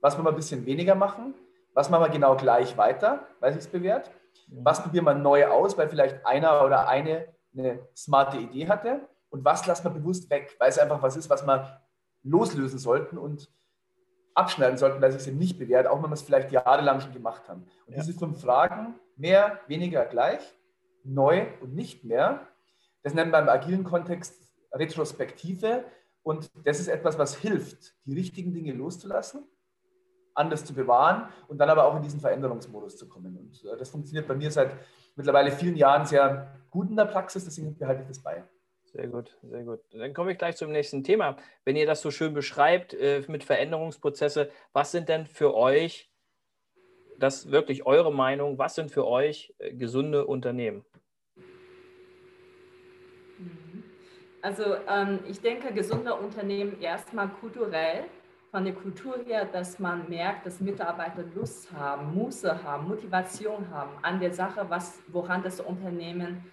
Was 0.00 0.14
wollen 0.14 0.26
wir 0.26 0.30
ein 0.30 0.36
bisschen 0.36 0.66
weniger 0.66 0.94
machen? 0.94 1.34
Was 1.74 1.90
machen 1.90 2.04
wir 2.04 2.10
genau 2.10 2.36
gleich 2.36 2.76
weiter, 2.76 3.26
weil 3.40 3.52
sich 3.52 3.62
es 3.62 3.68
bewährt? 3.68 4.10
Was 4.48 4.82
probieren 4.82 5.04
wir 5.04 5.14
neu 5.14 5.46
aus, 5.46 5.76
weil 5.76 5.88
vielleicht 5.88 6.24
einer 6.26 6.64
oder 6.64 6.88
eine 6.88 7.26
eine 7.56 7.80
smarte 7.94 8.38
Idee 8.38 8.68
hatte? 8.68 9.08
Und 9.30 9.44
was 9.44 9.66
lassen 9.66 9.84
wir 9.84 9.90
bewusst 9.90 10.28
weg, 10.30 10.56
weil 10.58 10.68
es 10.68 10.78
einfach 10.78 11.02
was 11.02 11.16
ist, 11.16 11.30
was 11.30 11.46
wir 11.46 11.80
loslösen 12.22 12.78
sollten 12.78 13.16
und 13.16 13.50
abschneiden 14.34 14.76
sollten, 14.76 15.00
weil 15.00 15.10
es 15.12 15.24
sich 15.24 15.34
nicht 15.34 15.58
bewährt, 15.58 15.86
auch 15.86 16.02
wenn 16.02 16.10
wir 16.10 16.14
es 16.14 16.22
vielleicht 16.22 16.50
jahrelang 16.50 17.00
schon 17.00 17.12
gemacht 17.12 17.48
haben. 17.48 17.66
Und 17.86 17.94
ja. 17.94 18.00
diese 18.00 18.18
fünf 18.18 18.40
Fragen, 18.40 18.94
mehr, 19.16 19.60
weniger, 19.66 20.04
gleich, 20.06 20.40
neu 21.04 21.46
und 21.60 21.74
nicht 21.74 22.04
mehr, 22.04 22.46
das 23.02 23.14
nennen 23.14 23.30
wir 23.32 23.38
im 23.38 23.48
agilen 23.48 23.84
Kontext 23.84 24.50
Retrospektive. 24.72 25.84
Und 26.22 26.50
das 26.64 26.80
ist 26.80 26.88
etwas, 26.88 27.18
was 27.18 27.36
hilft, 27.36 27.94
die 28.04 28.14
richtigen 28.14 28.52
Dinge 28.52 28.72
loszulassen, 28.72 29.44
anders 30.34 30.64
zu 30.64 30.74
bewahren 30.74 31.28
und 31.48 31.58
dann 31.58 31.70
aber 31.70 31.86
auch 31.86 31.96
in 31.96 32.02
diesen 32.02 32.20
Veränderungsmodus 32.20 32.96
zu 32.96 33.08
kommen. 33.08 33.36
Und 33.36 33.64
äh, 33.64 33.76
das 33.76 33.88
funktioniert 33.88 34.28
bei 34.28 34.34
mir 34.34 34.50
seit 34.50 34.76
mittlerweile 35.16 35.50
vielen 35.50 35.76
Jahren 35.76 36.06
sehr 36.06 36.60
gut 36.70 36.90
in 36.90 36.96
der 36.96 37.06
Praxis, 37.06 37.44
deswegen 37.44 37.76
behalte 37.76 38.02
ich 38.02 38.08
das 38.08 38.22
bei. 38.22 38.44
Sehr 38.92 39.06
gut, 39.06 39.36
sehr 39.42 39.62
gut. 39.62 39.80
Dann 39.92 40.12
komme 40.14 40.32
ich 40.32 40.38
gleich 40.38 40.56
zum 40.56 40.72
nächsten 40.72 41.04
Thema. 41.04 41.36
Wenn 41.64 41.76
ihr 41.76 41.86
das 41.86 42.00
so 42.00 42.10
schön 42.10 42.34
beschreibt 42.34 42.92
äh, 42.94 43.22
mit 43.28 43.44
Veränderungsprozesse, 43.44 44.50
was 44.72 44.90
sind 44.90 45.08
denn 45.08 45.26
für 45.26 45.54
euch, 45.54 46.10
das 47.18 47.50
wirklich 47.50 47.86
eure 47.86 48.12
Meinung, 48.12 48.58
was 48.58 48.74
sind 48.74 48.90
für 48.90 49.06
euch 49.06 49.54
äh, 49.58 49.74
gesunde 49.74 50.26
Unternehmen? 50.26 50.84
Also 54.42 54.76
ähm, 54.88 55.20
ich 55.28 55.40
denke, 55.40 55.72
gesunde 55.72 56.14
Unternehmen 56.14 56.80
erstmal 56.80 57.28
kulturell, 57.28 58.04
von 58.50 58.64
der 58.64 58.74
Kultur 58.74 59.16
her, 59.24 59.44
dass 59.44 59.78
man 59.78 60.08
merkt, 60.08 60.44
dass 60.44 60.60
Mitarbeiter 60.60 61.22
Lust 61.34 61.72
haben, 61.72 62.14
Muße 62.14 62.62
haben, 62.64 62.88
Motivation 62.88 63.70
haben 63.70 63.92
an 64.02 64.18
der 64.18 64.32
Sache, 64.32 64.66
was, 64.68 64.98
woran 65.08 65.42
das 65.42 65.60
Unternehmen 65.60 66.44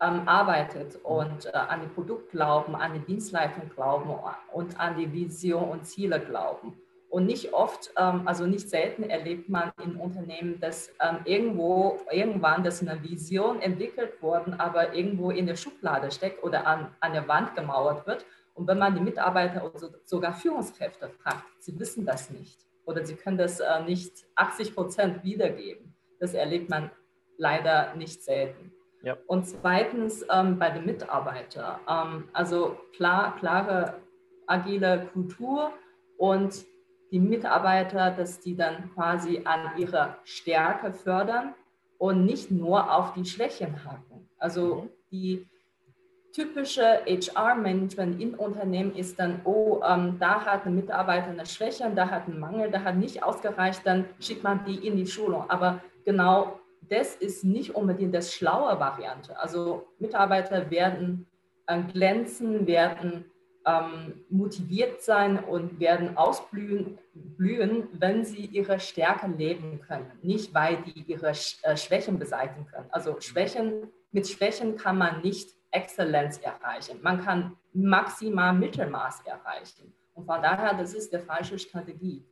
ähm, 0.00 0.26
arbeitet 0.26 0.98
und 1.04 1.46
äh, 1.46 1.50
an 1.52 1.82
die 1.82 1.86
Produkt 1.86 2.32
glauben, 2.32 2.74
an 2.74 2.94
die 2.94 3.00
Dienstleistung 3.00 3.70
glauben 3.70 4.10
und 4.52 4.80
an 4.80 4.96
die 4.96 5.12
Vision 5.12 5.68
und 5.68 5.86
Ziele 5.86 6.18
glauben. 6.18 6.76
Und 7.14 7.26
nicht 7.26 7.52
oft, 7.52 7.92
ähm, 7.96 8.26
also 8.26 8.44
nicht 8.44 8.68
selten 8.68 9.04
erlebt 9.04 9.48
man 9.48 9.70
in 9.80 9.94
Unternehmen, 9.94 10.58
dass 10.58 10.88
ähm, 11.00 11.18
irgendwo, 11.24 12.00
irgendwann, 12.10 12.64
dass 12.64 12.82
eine 12.82 13.00
Vision 13.04 13.62
entwickelt 13.62 14.20
worden, 14.20 14.54
aber 14.54 14.94
irgendwo 14.94 15.30
in 15.30 15.46
der 15.46 15.54
Schublade 15.54 16.10
steckt 16.10 16.42
oder 16.42 16.66
an, 16.66 16.92
an 16.98 17.12
der 17.12 17.28
Wand 17.28 17.54
gemauert 17.54 18.04
wird. 18.08 18.26
Und 18.54 18.66
wenn 18.66 18.78
man 18.78 18.96
die 18.96 19.00
Mitarbeiter 19.00 19.64
oder 19.64 19.90
sogar 20.04 20.34
Führungskräfte 20.34 21.08
fragt, 21.08 21.44
sie 21.60 21.78
wissen 21.78 22.04
das 22.04 22.30
nicht 22.30 22.66
oder 22.84 23.04
sie 23.04 23.14
können 23.14 23.38
das 23.38 23.60
äh, 23.60 23.84
nicht 23.84 24.26
80 24.34 24.74
Prozent 24.74 25.22
wiedergeben. 25.22 25.94
Das 26.18 26.34
erlebt 26.34 26.68
man 26.68 26.90
leider 27.38 27.94
nicht 27.94 28.24
selten. 28.24 28.72
Ja. 29.04 29.16
Und 29.28 29.46
zweitens 29.46 30.26
ähm, 30.32 30.58
bei 30.58 30.70
den 30.70 30.84
Mitarbeitern, 30.84 32.24
also 32.32 32.76
klar, 32.96 33.36
klare 33.36 34.00
agile 34.48 35.08
Kultur 35.12 35.70
und 36.18 36.64
die 37.10 37.20
Mitarbeiter, 37.20 38.10
dass 38.10 38.40
die 38.40 38.56
dann 38.56 38.90
quasi 38.94 39.42
an 39.44 39.78
ihrer 39.78 40.18
Stärke 40.24 40.92
fördern 40.92 41.54
und 41.98 42.24
nicht 42.24 42.50
nur 42.50 42.92
auf 42.92 43.14
die 43.14 43.24
Schwächen 43.24 43.84
haken. 43.84 44.28
Also 44.38 44.74
mhm. 44.74 44.88
die 45.10 45.46
typische 46.32 47.00
HR-Management 47.06 48.20
in 48.20 48.34
Unternehmen 48.34 48.94
ist 48.96 49.18
dann, 49.20 49.40
oh, 49.44 49.80
ähm, 49.88 50.16
da 50.18 50.44
hat 50.44 50.66
ein 50.66 50.74
Mitarbeiter 50.74 51.28
eine 51.28 51.46
Schwäche, 51.46 51.90
da 51.94 52.10
hat 52.10 52.26
einen 52.26 52.40
Mangel, 52.40 52.70
da 52.70 52.82
hat 52.82 52.96
nicht 52.96 53.22
ausgereicht, 53.22 53.82
dann 53.84 54.04
schickt 54.18 54.42
man 54.42 54.64
die 54.64 54.86
in 54.86 54.96
die 54.96 55.06
Schulung. 55.06 55.48
Aber 55.48 55.80
genau 56.04 56.58
das 56.88 57.14
ist 57.14 57.44
nicht 57.44 57.74
unbedingt 57.74 58.14
das 58.14 58.34
schlaue 58.34 58.78
Variante. 58.80 59.38
Also 59.38 59.86
Mitarbeiter 59.98 60.70
werden 60.70 61.26
äh, 61.66 61.80
glänzen, 61.82 62.66
werden 62.66 63.24
ähm, 63.66 64.24
motiviert 64.28 65.02
sein 65.02 65.42
und 65.42 65.80
werden 65.80 66.16
ausblühen, 66.16 66.98
blühen, 67.14 67.88
wenn 67.92 68.24
sie 68.24 68.46
ihre 68.46 68.78
Stärken 68.78 69.38
leben 69.38 69.80
können, 69.80 70.10
nicht 70.22 70.52
weil 70.54 70.78
die 70.82 71.00
ihre 71.00 71.30
äh, 71.30 71.76
Schwächen 71.76 72.18
beseitigen 72.18 72.66
können. 72.66 72.86
Also 72.90 73.20
Schwächen, 73.20 73.88
mit 74.12 74.28
Schwächen 74.28 74.76
kann 74.76 74.98
man 74.98 75.22
nicht 75.22 75.50
Exzellenz 75.70 76.38
erreichen. 76.38 76.98
Man 77.02 77.24
kann 77.24 77.56
maximal 77.72 78.52
Mittelmaß 78.52 79.22
erreichen. 79.26 79.92
Und 80.14 80.26
von 80.26 80.40
daher, 80.40 80.74
das 80.74 80.94
ist 80.94 81.12
die 81.12 81.18
falsche 81.18 81.58
Strategie. 81.58 82.24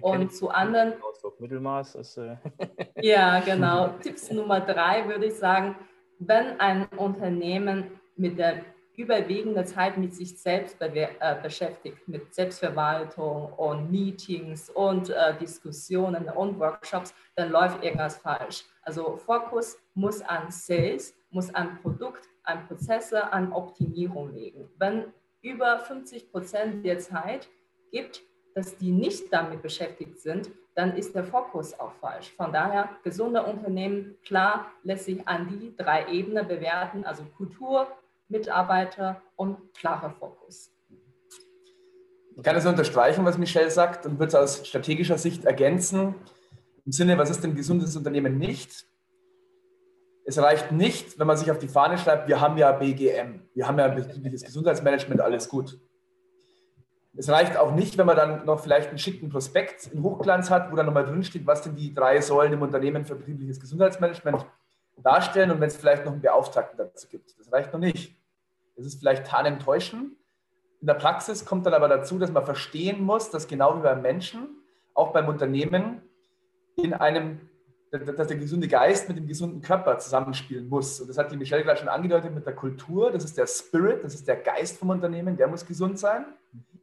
Und 0.00 0.32
zu 0.32 0.50
anderen. 0.50 0.94
Mittelmaß 1.38 1.96
ist. 1.96 2.18
Äh 2.18 2.36
ja, 3.02 3.40
genau. 3.40 3.88
Tipps 4.02 4.30
Nummer 4.30 4.60
drei 4.60 5.06
würde 5.06 5.26
ich 5.26 5.34
sagen, 5.34 5.76
wenn 6.18 6.58
ein 6.60 6.86
Unternehmen 6.96 8.00
mit 8.16 8.38
der 8.38 8.64
überwiegende 8.98 9.64
Zeit 9.64 9.96
mit 9.96 10.12
sich 10.12 10.38
selbst 10.38 10.76
äh, 10.80 11.36
beschäftigt, 11.40 12.08
mit 12.08 12.34
Selbstverwaltung 12.34 13.52
und 13.52 13.90
Meetings 13.90 14.68
und 14.70 15.10
äh, 15.10 15.38
Diskussionen 15.38 16.28
und 16.28 16.58
Workshops, 16.58 17.14
dann 17.36 17.50
läuft 17.50 17.82
irgendwas 17.84 18.18
falsch. 18.18 18.64
Also 18.82 19.16
Fokus 19.16 19.78
muss 19.94 20.20
an 20.22 20.50
Sales, 20.50 21.14
muss 21.30 21.54
an 21.54 21.78
Produkt, 21.80 22.28
an 22.42 22.66
Prozesse, 22.66 23.32
an 23.32 23.52
Optimierung 23.52 24.34
legen. 24.34 24.68
Wenn 24.78 25.12
über 25.42 25.78
50 25.78 26.32
Prozent 26.32 26.84
der 26.84 26.98
Zeit 26.98 27.48
gibt, 27.92 28.22
dass 28.54 28.76
die 28.76 28.90
nicht 28.90 29.32
damit 29.32 29.62
beschäftigt 29.62 30.18
sind, 30.18 30.50
dann 30.74 30.96
ist 30.96 31.14
der 31.14 31.24
Fokus 31.24 31.78
auch 31.78 31.92
falsch. 31.94 32.32
Von 32.32 32.52
daher, 32.52 32.88
gesunde 33.04 33.44
Unternehmen, 33.44 34.16
klar, 34.24 34.70
lässt 34.82 35.04
sich 35.04 35.26
an 35.28 35.48
die 35.48 35.76
drei 35.76 36.08
Ebenen 36.08 36.46
bewerten, 36.46 37.04
also 37.04 37.24
Kultur, 37.36 37.86
Mitarbeiter 38.28 39.22
und 39.36 39.74
klarer 39.74 40.10
Fokus. 40.10 40.72
Ich 42.36 42.42
kann 42.42 42.54
es 42.54 42.66
unterstreichen, 42.66 43.24
was 43.24 43.36
Michelle 43.36 43.70
sagt 43.70 44.06
und 44.06 44.18
würde 44.18 44.28
es 44.28 44.34
aus 44.34 44.68
strategischer 44.68 45.18
Sicht 45.18 45.44
ergänzen. 45.44 46.14
Im 46.86 46.92
Sinne, 46.92 47.18
was 47.18 47.30
ist 47.30 47.42
denn 47.42 47.56
gesundes 47.56 47.96
Unternehmen 47.96 48.38
nicht? 48.38 48.86
Es 50.24 50.38
reicht 50.38 50.72
nicht, 50.72 51.18
wenn 51.18 51.26
man 51.26 51.36
sich 51.36 51.50
auf 51.50 51.58
die 51.58 51.68
Fahne 51.68 51.98
schreibt, 51.98 52.28
wir 52.28 52.40
haben 52.40 52.58
ja 52.58 52.70
BGM, 52.70 53.40
wir 53.54 53.66
haben 53.66 53.78
ja 53.78 53.88
betriebliches 53.88 54.44
Gesundheitsmanagement, 54.44 55.20
alles 55.20 55.48
gut. 55.48 55.80
Es 57.16 57.28
reicht 57.28 57.56
auch 57.56 57.74
nicht, 57.74 57.98
wenn 57.98 58.06
man 58.06 58.16
dann 58.16 58.44
noch 58.44 58.60
vielleicht 58.60 58.90
einen 58.90 58.98
schicken 58.98 59.30
Prospekt 59.30 59.88
in 59.88 60.02
Hochglanz 60.02 60.50
hat, 60.50 60.70
wo 60.70 60.76
dann 60.76 60.86
nochmal 60.86 61.06
drinsteht, 61.06 61.46
was 61.46 61.62
denn 61.62 61.74
die 61.74 61.92
drei 61.92 62.20
Säulen 62.20 62.52
im 62.52 62.62
Unternehmen 62.62 63.04
für 63.04 63.16
betriebliches 63.16 63.58
Gesundheitsmanagement 63.58 64.46
darstellen 65.02 65.50
und 65.50 65.60
wenn 65.60 65.68
es 65.68 65.76
vielleicht 65.76 66.04
noch 66.04 66.12
einen 66.12 66.20
Beauftragten 66.20 66.76
dazu 66.76 67.08
gibt. 67.08 67.38
Das 67.38 67.50
reicht 67.50 67.72
noch 67.72 67.80
nicht. 67.80 68.17
Das 68.78 68.86
ist 68.86 69.00
vielleicht 69.00 69.26
tarnentäuschen, 69.26 70.16
in 70.80 70.86
der 70.86 70.94
Praxis 70.94 71.44
kommt 71.44 71.66
dann 71.66 71.74
aber 71.74 71.88
dazu, 71.88 72.18
dass 72.18 72.30
man 72.30 72.44
verstehen 72.44 73.02
muss, 73.02 73.30
dass 73.30 73.48
genau 73.48 73.76
wie 73.78 73.82
beim 73.82 74.00
Menschen, 74.00 74.62
auch 74.94 75.12
beim 75.12 75.28
Unternehmen, 75.28 76.02
in 76.76 76.94
einem, 76.94 77.40
dass 77.90 78.28
der 78.28 78.36
gesunde 78.36 78.68
Geist 78.68 79.08
mit 79.08 79.18
dem 79.18 79.26
gesunden 79.26 79.60
Körper 79.60 79.98
zusammenspielen 79.98 80.68
muss. 80.68 81.00
Und 81.00 81.08
das 81.08 81.18
hat 81.18 81.32
die 81.32 81.36
Michelle 81.36 81.64
gerade 81.64 81.80
schon 81.80 81.88
angedeutet 81.88 82.32
mit 82.32 82.46
der 82.46 82.54
Kultur. 82.54 83.10
Das 83.10 83.24
ist 83.24 83.36
der 83.36 83.48
Spirit, 83.48 84.04
das 84.04 84.14
ist 84.14 84.28
der 84.28 84.36
Geist 84.36 84.78
vom 84.78 84.90
Unternehmen, 84.90 85.36
der 85.36 85.48
muss 85.48 85.66
gesund 85.66 85.98
sein. 85.98 86.26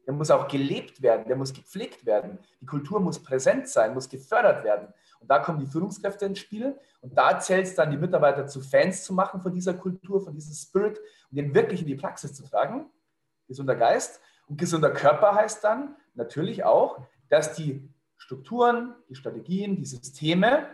Der 0.05 0.13
muss 0.13 0.29
auch 0.29 0.47
gelebt 0.47 1.01
werden, 1.01 1.25
der 1.27 1.35
muss 1.35 1.53
gepflegt 1.53 2.05
werden. 2.05 2.37
Die 2.61 2.65
Kultur 2.65 2.99
muss 2.99 3.17
präsent 3.23 3.69
sein, 3.69 3.93
muss 3.93 4.09
gefördert 4.09 4.63
werden. 4.63 4.87
Und 5.19 5.31
da 5.31 5.39
kommen 5.39 5.59
die 5.59 5.65
Führungskräfte 5.65 6.25
ins 6.25 6.39
Spiel. 6.39 6.77
Und 7.05 7.15
da 7.15 7.39
zählt 7.39 7.67
es 7.67 7.75
dann, 7.75 7.91
die 7.91 7.97
Mitarbeiter 7.97 8.47
zu 8.47 8.61
Fans 8.61 9.03
zu 9.03 9.13
machen 9.13 9.39
von 9.39 9.53
dieser 9.53 9.75
Kultur, 9.75 10.21
von 10.21 10.33
diesem 10.33 10.55
Spirit 10.55 10.99
und 11.29 11.37
den 11.37 11.53
wirklich 11.53 11.81
in 11.81 11.87
die 11.87 11.93
Praxis 11.93 12.33
zu 12.33 12.43
tragen 12.43 12.89
gesunder 13.47 13.75
Geist. 13.75 14.19
Und 14.47 14.57
gesunder 14.57 14.89
Körper 14.89 15.35
heißt 15.35 15.63
dann 15.63 15.95
natürlich 16.15 16.63
auch, 16.63 16.99
dass 17.29 17.53
die 17.53 17.87
Strukturen, 18.17 18.95
die 19.07 19.13
Strategien, 19.13 19.75
die 19.75 19.85
Systeme 19.85 20.65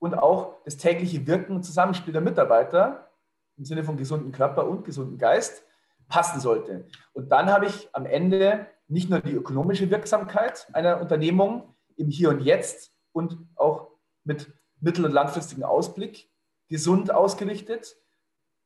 und 0.00 0.14
auch 0.14 0.56
das 0.64 0.76
tägliche 0.76 1.24
Wirken 1.28 1.54
und 1.54 1.62
Zusammenspiel 1.62 2.12
der 2.12 2.20
Mitarbeiter 2.20 3.12
im 3.56 3.64
Sinne 3.64 3.84
von 3.84 3.96
gesunden 3.96 4.32
Körper 4.32 4.66
und 4.66 4.84
gesunden 4.84 5.18
Geist 5.18 5.62
passen 6.08 6.40
sollte. 6.40 6.84
Und 7.12 7.30
dann 7.30 7.48
habe 7.52 7.66
ich 7.66 7.88
am 7.92 8.06
Ende 8.06 8.66
nicht 8.88 9.08
nur 9.08 9.20
die 9.20 9.34
ökonomische 9.34 9.88
Wirksamkeit 9.88 10.66
einer 10.72 11.00
Unternehmung 11.00 11.76
im 11.94 12.08
Hier 12.08 12.30
und 12.30 12.40
Jetzt 12.40 12.92
und 13.12 13.38
auch 13.54 13.92
mit 14.24 14.52
mittel- 14.80 15.04
und 15.04 15.12
langfristigen 15.12 15.64
Ausblick 15.64 16.30
gesund 16.68 17.12
ausgerichtet, 17.12 17.96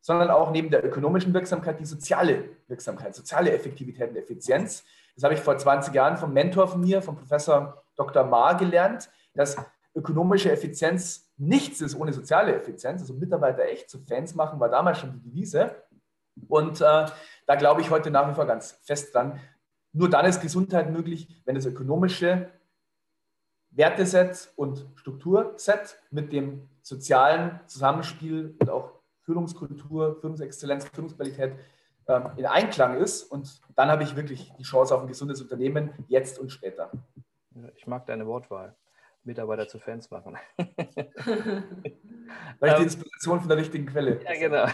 sondern 0.01 0.31
auch 0.31 0.51
neben 0.51 0.71
der 0.71 0.85
ökonomischen 0.85 1.33
Wirksamkeit 1.33 1.79
die 1.79 1.85
soziale 1.85 2.45
Wirksamkeit, 2.67 3.15
soziale 3.15 3.53
Effektivität 3.53 4.11
und 4.11 4.17
Effizienz. 4.17 4.85
Das 5.15 5.25
habe 5.25 5.35
ich 5.35 5.41
vor 5.41 5.57
20 5.57 5.95
Jahren 5.95 6.17
vom 6.17 6.33
Mentor 6.33 6.67
von 6.69 6.81
mir, 6.81 7.03
vom 7.03 7.17
Professor 7.17 7.85
Dr. 7.97 8.25
Ma 8.25 8.55
gelernt, 8.55 9.09
dass 9.35 9.57
ökonomische 9.95 10.51
Effizienz 10.51 11.31
nichts 11.37 11.81
ist 11.81 11.95
ohne 11.95 12.13
soziale 12.13 12.55
Effizienz. 12.55 13.03
Also 13.03 13.15
Mitarbeiter 13.15 13.65
echt 13.65 13.91
zu 13.91 14.01
Fans 14.01 14.35
machen, 14.35 14.59
war 14.59 14.69
damals 14.69 14.99
schon 14.99 15.13
die 15.13 15.31
Devise. 15.31 15.77
Und 16.49 16.81
äh, 16.81 17.07
da 17.47 17.55
glaube 17.57 17.83
ich 17.83 17.91
heute 17.91 18.11
nach 18.11 18.29
wie 18.29 18.35
vor 18.35 18.47
ganz 18.47 18.73
fest 18.83 19.15
dran. 19.15 19.39
Nur 19.93 20.09
dann 20.09 20.25
ist 20.25 20.41
Gesundheit 20.41 20.91
möglich, 20.91 21.29
wenn 21.45 21.55
das 21.55 21.67
ökonomische 21.67 22.49
Werteset 23.73 24.53
und 24.57 24.87
Strukturset 24.97 25.99
mit 26.11 26.33
dem 26.33 26.69
sozialen 26.83 27.61
Zusammenspiel 27.67 28.55
und 28.59 28.71
auch 28.71 28.93
Führungskultur, 29.23 30.21
Führungsexzellenz, 30.21 30.89
Führungsqualität 30.89 31.55
ähm, 32.09 32.31
in 32.37 32.47
Einklang 32.47 32.97
ist. 32.99 33.25
Und 33.25 33.61
dann 33.77 33.89
habe 33.89 34.03
ich 34.03 34.17
wirklich 34.17 34.53
die 34.59 34.65
Chance 34.65 34.95
auf 34.95 35.03
ein 35.03 35.09
gesundes 35.09 35.41
Unternehmen, 35.41 35.91
jetzt 36.09 36.39
und 36.39 36.51
später. 36.51 36.91
Ich 37.77 37.87
mag 37.87 38.07
deine 38.07 38.27
Wortwahl. 38.27 38.75
Mitarbeiter 39.25 39.69
zu 39.69 39.79
Fans 39.79 40.11
machen. 40.11 40.37
Weil 42.59 42.71
ich 42.71 42.77
die 42.77 42.83
Inspiration 42.83 43.39
von 43.41 43.49
der 43.49 43.57
richtigen 43.57 43.87
Quelle. 43.87 44.21
Ja, 44.25 44.33
genau. 44.39 44.67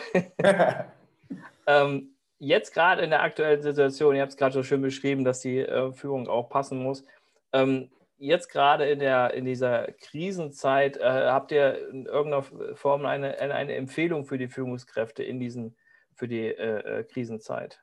ähm, 1.66 2.14
jetzt 2.38 2.72
gerade 2.72 3.02
in 3.02 3.10
der 3.10 3.22
aktuellen 3.22 3.60
Situation, 3.60 4.16
ihr 4.16 4.22
habt 4.22 4.32
es 4.32 4.38
gerade 4.38 4.54
so 4.54 4.62
schön 4.62 4.80
beschrieben, 4.80 5.24
dass 5.24 5.40
die 5.40 5.58
äh, 5.58 5.92
Führung 5.92 6.28
auch 6.28 6.48
passen 6.48 6.82
muss. 6.82 7.04
Ähm, 7.52 7.90
jetzt 8.18 8.50
gerade 8.50 8.88
in, 8.88 8.98
der, 8.98 9.32
in 9.34 9.44
dieser 9.44 9.92
Krisenzeit, 9.92 10.96
äh, 10.96 11.02
habt 11.02 11.52
ihr 11.52 11.88
in 11.88 12.06
irgendeiner 12.06 12.74
Form 12.74 13.06
eine, 13.06 13.38
eine 13.38 13.74
Empfehlung 13.74 14.26
für 14.26 14.38
die 14.38 14.48
Führungskräfte 14.48 15.22
in 15.22 15.40
diesen, 15.40 15.76
für 16.14 16.28
die 16.28 16.46
äh, 16.46 17.00
äh, 17.00 17.04
Krisenzeit, 17.04 17.80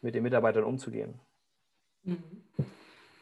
mit 0.00 0.14
den 0.14 0.22
Mitarbeitern 0.22 0.64
umzugehen? 0.64 1.20
Mhm. 2.02 2.22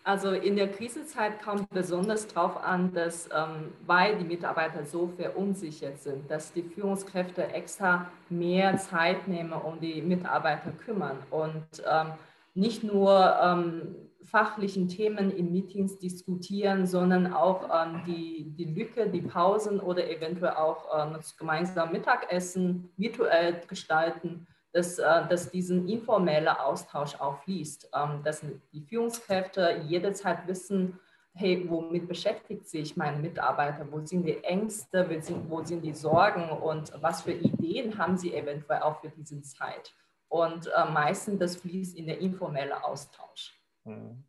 Also 0.04 0.30
in 0.30 0.56
der 0.56 0.68
Krisenzeit 0.68 1.42
kommt 1.42 1.68
besonders 1.68 2.26
darauf 2.28 2.56
an, 2.56 2.94
dass, 2.94 3.26
ähm, 3.26 3.74
weil 3.84 4.16
die 4.16 4.24
Mitarbeiter 4.24 4.82
so 4.86 5.08
verunsichert 5.08 5.98
sind, 5.98 6.30
dass 6.30 6.50
die 6.50 6.62
Führungskräfte 6.62 7.48
extra 7.48 8.10
mehr 8.30 8.78
Zeit 8.78 9.28
nehmen, 9.28 9.52
um 9.52 9.78
die 9.80 10.00
Mitarbeiter 10.00 10.70
kümmern 10.70 11.18
und 11.28 11.66
ähm, 11.86 12.12
nicht 12.54 12.84
nur 12.84 13.36
ähm, 13.42 14.07
fachlichen 14.30 14.88
Themen 14.88 15.30
in 15.30 15.52
Meetings 15.52 15.98
diskutieren, 15.98 16.86
sondern 16.86 17.32
auch 17.32 17.68
ähm, 17.72 18.02
die, 18.06 18.50
die 18.56 18.66
Lücke, 18.66 19.08
die 19.08 19.22
Pausen 19.22 19.80
oder 19.80 20.08
eventuell 20.08 20.54
auch 20.54 20.86
ähm, 20.94 21.14
das 21.14 21.36
gemeinsame 21.36 21.92
Mittagessen 21.92 22.90
virtuell 22.96 23.60
gestalten, 23.66 24.46
dass, 24.72 24.98
äh, 24.98 25.26
dass 25.28 25.50
diesen 25.50 25.88
informellen 25.88 26.48
Austausch 26.48 27.14
auch 27.16 27.42
fließt, 27.42 27.90
ähm, 27.94 28.22
dass 28.22 28.44
die 28.72 28.82
Führungskräfte 28.82 29.82
jederzeit 29.86 30.46
wissen, 30.46 30.98
hey, 31.34 31.64
womit 31.68 32.08
beschäftigt 32.08 32.68
sich 32.68 32.96
mein 32.96 33.20
Mitarbeiter, 33.20 33.86
wo 33.90 34.04
sind 34.04 34.24
die 34.24 34.42
Ängste, 34.42 35.08
wo 35.48 35.62
sind, 35.62 35.82
die 35.82 35.94
Sorgen 35.94 36.50
und 36.50 36.92
was 37.00 37.22
für 37.22 37.32
Ideen 37.32 37.96
haben 37.96 38.16
sie 38.16 38.34
eventuell 38.34 38.82
auch 38.82 39.00
für 39.00 39.08
diese 39.08 39.40
Zeit. 39.42 39.94
Und 40.28 40.66
äh, 40.66 40.90
meistens 40.90 41.38
das 41.38 41.56
fließt 41.56 41.96
in 41.96 42.06
der 42.06 42.18
informelle 42.18 42.84
Austausch. 42.84 43.57
Mhm. 43.88 44.24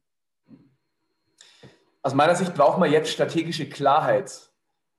Aus 2.02 2.14
meiner 2.14 2.36
Sicht 2.36 2.56
braucht 2.56 2.80
man 2.80 2.92
jetzt 2.92 3.12
strategische 3.12 3.68
Klarheit. 3.70 4.50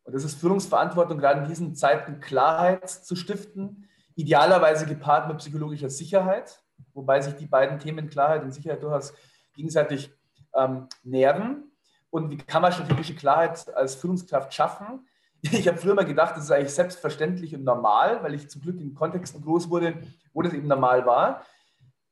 Und 0.05 0.15
das 0.15 0.25
ist 0.25 0.39
Führungsverantwortung, 0.39 1.19
gerade 1.19 1.41
in 1.41 1.49
diesen 1.49 1.75
Zeiten 1.75 2.21
Klarheit 2.21 2.89
zu 2.89 3.17
stiften, 3.17 3.89
idealerweise 4.17 4.87
gepaart 4.87 5.29
mit 5.29 5.39
psychologischer 5.39 5.89
Sicherheit, 5.89 6.63
wobei 6.93 7.21
sich 7.21 7.35
die 7.37 7.47
beiden 7.47 7.79
Themen 7.79 8.09
Klarheit 8.09 8.43
und 8.43 8.53
Sicherheit 8.53 8.83
durchaus 8.83 9.15
gegenseitig 9.55 10.13
ähm, 10.55 10.89
nähren. 11.03 11.73
Und 12.11 12.31
wie 12.31 12.37
kann 12.37 12.61
man 12.61 12.73
strategische 12.73 13.15
Klarheit 13.15 13.73
als 13.75 13.95
Führungskraft 13.95 14.53
schaffen? 14.53 15.07
Ich 15.43 15.67
habe 15.67 15.79
früher 15.79 15.95
mal 15.95 16.05
gedacht, 16.05 16.37
das 16.37 16.45
ist 16.45 16.51
eigentlich 16.51 16.75
selbstverständlich 16.75 17.55
und 17.55 17.65
normal, 17.65 18.23
weil 18.23 18.35
ich 18.35 18.51
zum 18.51 18.61
Glück 18.61 18.79
in 18.79 18.93
Kontexten 18.93 19.41
groß 19.41 19.71
wurde, 19.71 19.95
wo 20.35 20.43
das 20.43 20.53
eben 20.53 20.69
normal 20.69 21.07
war 21.07 21.47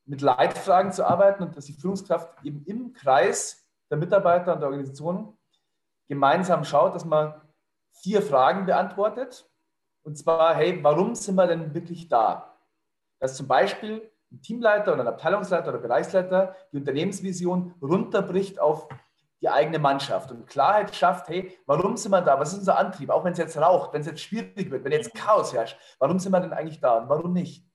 mit 0.08 0.22
Leitfragen 0.22 0.90
zu 0.90 1.06
arbeiten 1.06 1.42
und 1.42 1.56
dass 1.56 1.66
die 1.66 1.74
Führungskraft 1.74 2.42
eben 2.42 2.64
im 2.64 2.92
Kreis 2.94 3.68
der 3.90 3.98
Mitarbeiter 3.98 4.54
und 4.54 4.60
der 4.60 4.68
Organisation 4.68 5.36
gemeinsam 6.08 6.64
schaut, 6.64 6.94
dass 6.94 7.04
man 7.04 7.34
vier 7.92 8.22
Fragen 8.22 8.64
beantwortet. 8.64 9.48
Und 10.02 10.16
zwar, 10.16 10.54
hey, 10.54 10.82
warum 10.82 11.14
sind 11.14 11.34
wir 11.34 11.46
denn 11.46 11.74
wirklich 11.74 12.08
da? 12.08 12.56
Dass 13.20 13.36
zum 13.36 13.46
Beispiel 13.46 14.10
ein 14.32 14.40
Teamleiter 14.40 14.94
oder 14.94 15.02
ein 15.02 15.08
Abteilungsleiter 15.08 15.68
oder 15.68 15.78
Bereichsleiter 15.78 16.56
die 16.72 16.78
Unternehmensvision 16.78 17.74
runterbricht 17.82 18.58
auf 18.58 18.88
die 19.40 19.48
eigene 19.48 19.78
Mannschaft 19.78 20.30
und 20.32 20.46
Klarheit 20.46 20.94
schafft, 20.94 21.28
hey, 21.28 21.56
warum 21.66 21.96
sind 21.96 22.12
wir 22.12 22.22
da? 22.22 22.40
Was 22.40 22.52
ist 22.52 22.60
unser 22.60 22.78
Antrieb? 22.78 23.10
Auch 23.10 23.24
wenn 23.24 23.32
es 23.32 23.38
jetzt 23.38 23.58
raucht, 23.58 23.92
wenn 23.92 24.00
es 24.00 24.06
jetzt 24.06 24.20
schwierig 24.20 24.70
wird, 24.70 24.84
wenn 24.84 24.92
jetzt 24.92 25.14
Chaos 25.14 25.52
herrscht, 25.52 25.78
warum 25.98 26.18
sind 26.18 26.32
wir 26.32 26.40
denn 26.40 26.52
eigentlich 26.52 26.80
da 26.80 26.98
und 26.98 27.08
warum 27.08 27.32
nicht? 27.34 27.67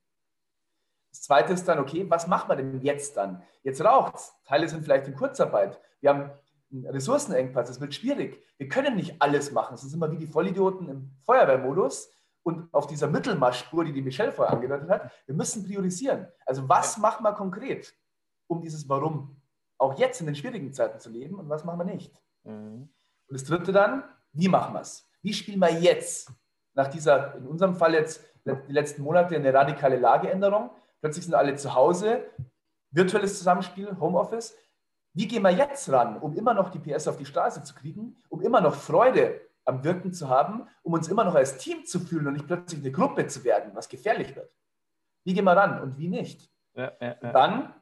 Das 1.14 1.22
zweite 1.22 1.54
ist 1.54 1.68
dann, 1.68 1.78
okay, 1.78 2.10
was 2.10 2.26
macht 2.26 2.48
man 2.48 2.58
denn 2.58 2.82
jetzt 2.82 3.16
dann? 3.18 3.44
Jetzt 3.62 3.84
raucht 3.86 4.16
es. 4.16 4.34
Teile 4.46 4.68
sind 4.68 4.84
vielleicht 4.84 5.08
in 5.08 5.16
Kurzarbeit. 5.16 5.80
Wir 6.02 6.10
haben 6.10 6.32
einen 6.72 6.88
Ressourcenengpass, 6.88 7.70
es 7.70 7.80
wird 7.80 7.94
schwierig. 7.94 8.44
Wir 8.58 8.68
können 8.68 8.96
nicht 8.96 9.22
alles 9.22 9.52
machen. 9.52 9.78
Sonst 9.78 9.92
sind 9.92 10.00
wir 10.00 10.12
wie 10.12 10.18
die 10.18 10.26
Vollidioten 10.26 10.90
im 10.90 11.12
Feuerwehrmodus 11.24 12.10
und 12.42 12.74
auf 12.74 12.88
dieser 12.88 13.08
Mittelmarschspur, 13.08 13.86
die 13.86 13.94
die 13.94 14.02
Michelle 14.02 14.32
vorher 14.32 14.56
angedeutet 14.56 14.90
hat. 14.90 15.12
Wir 15.28 15.36
müssen 15.36 15.64
priorisieren. 15.64 16.28
Also 16.48 16.68
was 16.68 16.98
machen 16.98 17.24
wir 17.24 17.34
konkret, 17.34 17.94
um 18.48 18.60
dieses 18.60 18.90
Warum 18.90 19.40
auch 19.78 20.00
jetzt 20.00 20.20
in 20.20 20.26
den 20.26 20.36
schwierigen 20.36 20.74
Zeiten 20.74 21.00
zu 21.00 21.12
leben 21.12 21.36
und 21.36 21.48
was 21.48 21.64
machen 21.64 21.78
wir 21.78 21.94
nicht? 21.94 22.20
Mhm. 22.44 22.90
Und 23.28 23.40
das 23.40 23.44
dritte 23.44 23.72
dann, 23.72 24.04
wie 24.32 24.48
machen 24.48 24.74
wir 24.74 24.82
es? 24.82 25.08
Wie 25.22 25.34
spielen 25.34 25.60
wir 25.60 25.70
jetzt 25.80 26.32
nach 26.74 26.88
dieser, 26.88 27.36
in 27.36 27.46
unserem 27.46 27.76
Fall 27.76 27.94
jetzt 27.94 28.24
die 28.46 28.74
letzten 28.74 29.04
Monate, 29.04 29.36
eine 29.36 29.54
radikale 29.54 29.98
Lageänderung? 29.98 30.72
Plötzlich 31.04 31.26
sind 31.26 31.34
alle 31.34 31.54
zu 31.58 31.76
Hause. 31.76 32.24
virtuelles 32.92 33.38
Zusammenspiel, 33.38 34.00
Homeoffice. 34.00 34.56
Wie 35.14 35.28
gehen 35.28 35.42
wir 35.42 35.50
jetzt 35.50 35.92
ran, 35.92 36.18
um 36.18 36.34
immer 36.34 36.54
noch 36.54 36.70
die 36.70 36.80
PS 36.80 37.10
auf 37.10 37.18
die 37.18 37.26
Straße 37.26 37.62
zu 37.62 37.76
kriegen, 37.76 38.16
um 38.30 38.40
immer 38.40 38.62
noch 38.62 38.74
Freude 38.74 39.42
am 39.66 39.84
Wirken 39.84 40.14
zu 40.14 40.30
haben, 40.30 40.66
um 40.82 40.94
uns 40.94 41.10
immer 41.10 41.26
noch 41.26 41.36
als 41.36 41.58
Team 41.58 41.84
zu 41.84 42.00
fühlen 42.00 42.28
und 42.28 42.34
nicht 42.34 42.48
plötzlich 42.48 42.80
eine 42.80 42.92
Gruppe 42.94 43.28
zu 43.28 43.44
werden, 43.44 43.72
was 43.74 43.90
gefährlich 43.90 44.34
wird? 44.34 44.50
Wie 45.26 45.34
gehen 45.34 45.44
wir 45.44 45.58
ran 45.58 45.82
und 45.82 45.98
wie 45.98 46.08
nicht? 46.08 46.50
Ja, 46.74 46.94
ja, 47.02 47.16
ja. 47.22 47.32
Dann 47.34 47.74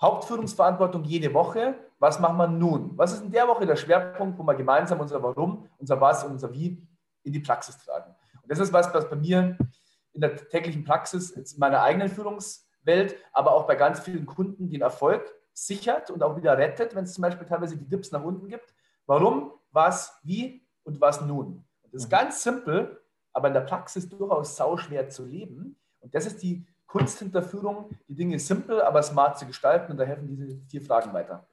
Hauptführungsverantwortung 0.00 1.04
jede 1.04 1.34
Woche. 1.34 1.74
Was 1.98 2.18
machen 2.18 2.38
wir 2.38 2.48
nun? 2.48 2.96
Was 2.96 3.12
ist 3.12 3.24
in 3.24 3.30
der 3.30 3.46
Woche 3.46 3.66
der 3.66 3.76
Schwerpunkt, 3.76 4.38
wo 4.38 4.42
wir 4.42 4.54
gemeinsam 4.54 5.00
unser 5.00 5.22
Warum, 5.22 5.68
unser 5.76 6.00
Was 6.00 6.24
und 6.24 6.32
unser 6.32 6.50
Wie 6.50 6.82
in 7.24 7.32
die 7.32 7.40
Praxis 7.40 7.76
tragen? 7.76 8.14
Und 8.40 8.50
das 8.50 8.58
ist 8.58 8.72
was, 8.72 8.92
was 8.94 9.06
bei 9.10 9.16
mir 9.16 9.58
in 10.18 10.22
der 10.22 10.34
täglichen 10.34 10.82
Praxis, 10.82 11.30
in 11.30 11.44
meiner 11.60 11.80
eigenen 11.80 12.08
Führungswelt, 12.08 13.14
aber 13.32 13.52
auch 13.52 13.68
bei 13.68 13.76
ganz 13.76 14.00
vielen 14.00 14.26
Kunden 14.26 14.68
den 14.68 14.80
Erfolg 14.80 15.32
sichert 15.52 16.10
und 16.10 16.24
auch 16.24 16.36
wieder 16.36 16.58
rettet, 16.58 16.96
wenn 16.96 17.04
es 17.04 17.14
zum 17.14 17.22
Beispiel 17.22 17.46
teilweise 17.46 17.76
die 17.76 17.88
Dips 17.88 18.10
nach 18.10 18.24
unten 18.24 18.48
gibt. 18.48 18.74
Warum, 19.06 19.52
was, 19.70 20.18
wie 20.24 20.66
und 20.82 21.00
was 21.00 21.20
nun? 21.20 21.64
Und 21.82 21.94
das 21.94 22.02
ist 22.02 22.08
mhm. 22.08 22.16
ganz 22.16 22.42
simpel, 22.42 23.00
aber 23.32 23.46
in 23.46 23.54
der 23.54 23.60
Praxis 23.60 24.08
durchaus 24.08 24.56
sauschwer 24.56 25.08
zu 25.08 25.24
leben. 25.24 25.76
Und 26.00 26.12
das 26.12 26.26
ist 26.26 26.42
die 26.42 26.66
Kunst 26.88 27.20
hinter 27.20 27.40
Führung, 27.40 27.90
die 28.08 28.16
Dinge 28.16 28.40
simpel, 28.40 28.82
aber 28.82 29.00
smart 29.04 29.38
zu 29.38 29.46
gestalten. 29.46 29.92
Und 29.92 29.98
da 29.98 30.04
helfen 30.04 30.26
diese 30.26 30.58
vier 30.66 30.82
Fragen 30.82 31.12
weiter. 31.12 31.46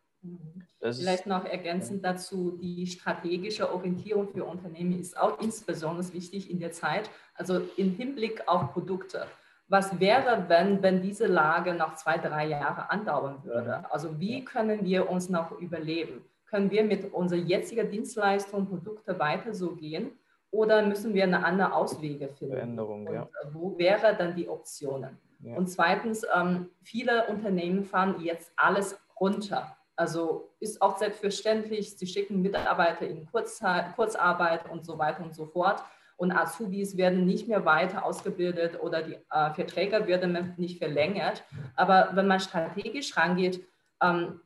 Das 0.80 1.00
Vielleicht 1.00 1.26
noch 1.26 1.46
ergänzend 1.46 2.06
dazu, 2.06 2.52
die 2.62 2.86
strategische 2.86 3.74
Orientierung 3.74 4.28
für 4.28 4.46
Unternehmen 4.46 5.00
ist 5.00 5.18
auch 5.18 5.40
insbesondere 5.42 6.14
wichtig 6.14 6.52
in 6.52 6.60
der 6.60 6.72
Zeit, 6.72 7.10
also 7.34 7.62
im 7.78 7.96
Hinblick 7.96 8.48
auf 8.48 8.72
Produkte. 8.72 9.26
Was 9.68 10.00
wäre, 10.00 10.46
wenn, 10.48 10.84
wenn 10.84 11.02
diese 11.02 11.26
Lage 11.26 11.74
noch 11.74 11.96
zwei, 11.96 12.18
drei 12.20 12.48
Jahre 12.48 12.92
andauern 12.92 13.44
würde? 13.44 13.92
Also 13.92 14.20
wie 14.20 14.46
können 14.46 14.86
wir 14.86 15.10
uns 15.10 15.30
noch 15.30 15.60
überleben? 15.60 16.24
Können 16.46 16.70
wir 16.70 16.84
mit 16.84 17.12
unserer 17.14 17.40
jetzigen 17.40 17.90
Dienstleistung, 17.90 18.68
Produkte 18.68 19.18
weiter 19.18 19.56
so 19.56 19.76
gehen? 19.76 20.12
Oder 20.52 20.86
müssen 20.86 21.14
wir 21.14 21.24
eine 21.24 21.44
andere 21.44 21.74
Auswege 21.74 22.30
finden? 22.30 22.54
Veränderung, 22.54 23.12
ja. 23.12 23.28
Wo 23.52 23.78
wäre 23.78 24.16
dann 24.16 24.36
die 24.36 24.48
Optionen? 24.48 25.18
Ja. 25.40 25.56
Und 25.58 25.68
zweitens, 25.68 26.26
ähm, 26.34 26.70
viele 26.82 27.26
Unternehmen 27.28 27.84
fahren 27.84 28.22
jetzt 28.22 28.54
alles 28.56 28.98
runter. 29.20 29.76
Also 29.96 30.54
ist 30.60 30.82
auch 30.82 30.98
selbstverständlich, 30.98 31.98
sie 31.98 32.08
schicken 32.08 32.42
Mitarbeiter 32.42 33.08
in 33.08 33.26
Kurzzeit, 33.26 33.96
Kurzarbeit 33.96 34.70
und 34.70 34.86
so 34.86 34.98
weiter 34.98 35.24
und 35.24 35.34
so 35.34 35.46
fort. 35.46 35.84
Und 36.18 36.32
Azubis 36.32 36.96
werden 36.98 37.26
nicht 37.26 37.48
mehr 37.48 37.66
weiter 37.66 38.06
ausgebildet 38.06 38.80
oder 38.82 39.02
die 39.02 39.16
äh, 39.32 39.54
Verträge 39.54 40.08
werden 40.08 40.54
nicht 40.58 40.78
verlängert. 40.78 41.44
Aber 41.76 42.10
wenn 42.14 42.28
man 42.28 42.40
strategisch 42.40 43.16
rangeht, 43.18 43.66
ähm, 44.02 44.42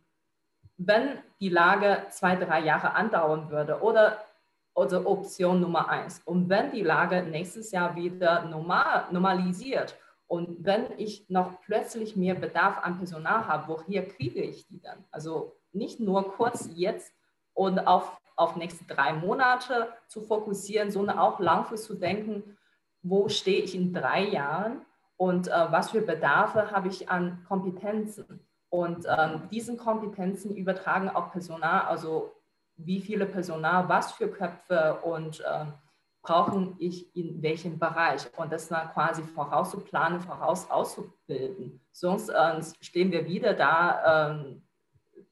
wenn 0.77 1.19
die 1.39 1.49
Lage 1.49 2.05
zwei, 2.09 2.35
drei 2.35 2.61
Jahre 2.61 2.93
andauern 2.93 3.49
würde 3.49 3.81
oder 3.81 4.17
also 4.73 5.05
Option 5.05 5.59
Nummer 5.59 5.89
eins. 5.89 6.21
Und 6.25 6.47
wenn 6.49 6.71
die 6.71 6.83
Lage 6.83 7.21
nächstes 7.23 7.71
Jahr 7.71 7.95
wieder 7.95 8.45
normal, 8.45 9.05
normalisiert 9.11 9.97
und 10.29 10.63
wenn 10.63 10.85
ich 10.99 11.27
noch 11.27 11.59
plötzlich 11.61 12.15
mehr 12.15 12.35
Bedarf 12.35 12.77
an 12.83 12.99
Personal 12.99 13.47
habe, 13.47 13.67
woher 13.67 14.07
kriege 14.07 14.41
ich 14.41 14.67
die 14.67 14.79
dann? 14.79 15.03
Also 15.09 15.55
nicht 15.71 15.99
nur 15.99 16.33
kurz 16.33 16.69
jetzt 16.75 17.11
und 17.55 17.79
auf, 17.79 18.15
auf 18.35 18.55
nächste 18.55 18.85
drei 18.85 19.13
Monate 19.13 19.87
zu 20.07 20.21
fokussieren, 20.21 20.91
sondern 20.91 21.17
auch 21.17 21.39
langfristig 21.39 21.87
zu 21.87 21.95
denken, 21.95 22.57
wo 23.01 23.27
stehe 23.27 23.63
ich 23.63 23.73
in 23.73 23.91
drei 23.91 24.21
Jahren 24.21 24.85
und 25.17 25.47
äh, 25.47 25.71
was 25.71 25.89
für 25.89 26.01
Bedarfe 26.01 26.69
habe 26.69 26.89
ich 26.89 27.09
an 27.09 27.43
Kompetenzen. 27.47 28.47
Und 28.69 29.07
ähm, 29.07 29.49
diesen 29.49 29.77
Kompetenzen 29.77 30.55
übertragen 30.55 31.09
auf 31.09 31.31
Personal, 31.31 31.87
also 31.87 32.35
wie 32.77 33.01
viele 33.01 33.25
Personal, 33.25 33.89
was 33.89 34.11
für 34.11 34.29
Köpfe 34.29 34.99
und 35.01 35.39
äh, 35.39 35.65
brauchen 36.21 36.75
ich 36.79 37.15
in 37.15 37.41
welchem 37.41 37.79
Bereich 37.79 38.29
und 38.37 38.51
das 38.51 38.67
dann 38.67 38.89
quasi 38.89 39.23
vorauszuplanen, 39.23 40.19
voraus 40.19 40.69
auszubilden. 40.69 41.81
Sonst 41.91 42.29
äh, 42.29 42.61
stehen 42.81 43.11
wir 43.11 43.25
wieder 43.25 43.53
da, 43.53 44.31
äh, 44.31 44.55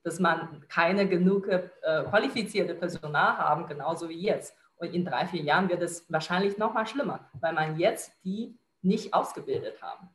dass 0.04 0.20
man 0.20 0.66
keine 0.70 1.08
genug 1.08 1.48
äh, 1.48 1.70
qualifizierte 2.10 2.74
Personal 2.74 3.38
haben, 3.38 3.66
genauso 3.68 4.08
wie 4.08 4.22
jetzt. 4.22 4.56
Und 4.78 4.94
in 4.94 5.04
drei, 5.04 5.26
vier 5.26 5.42
Jahren 5.42 5.70
wird 5.70 5.82
es 5.82 6.06
wahrscheinlich 6.12 6.58
noch 6.58 6.74
mal 6.74 6.88
schlimmer, 6.88 7.30
weil 7.42 7.54
man 7.54 7.78
jetzt 7.78 8.12
die 8.24 8.58
nicht 8.82 9.14
ausgebildet 9.14 9.82
haben. 9.82 10.10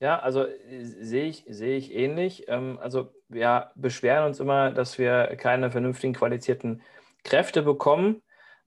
Ja, 0.00 0.18
also 0.18 0.44
äh, 0.44 0.84
sehe 0.84 1.26
ich, 1.26 1.44
sehe 1.48 1.76
ich 1.76 1.94
ähnlich. 1.94 2.44
Ähm, 2.48 2.78
also 2.80 3.12
wir 3.28 3.70
beschweren 3.74 4.26
uns 4.26 4.40
immer, 4.40 4.70
dass 4.70 4.98
wir 4.98 5.36
keine 5.36 5.70
vernünftigen 5.70 6.14
qualifizierten 6.14 6.82
Kräfte 7.22 7.62
bekommen, 7.62 8.22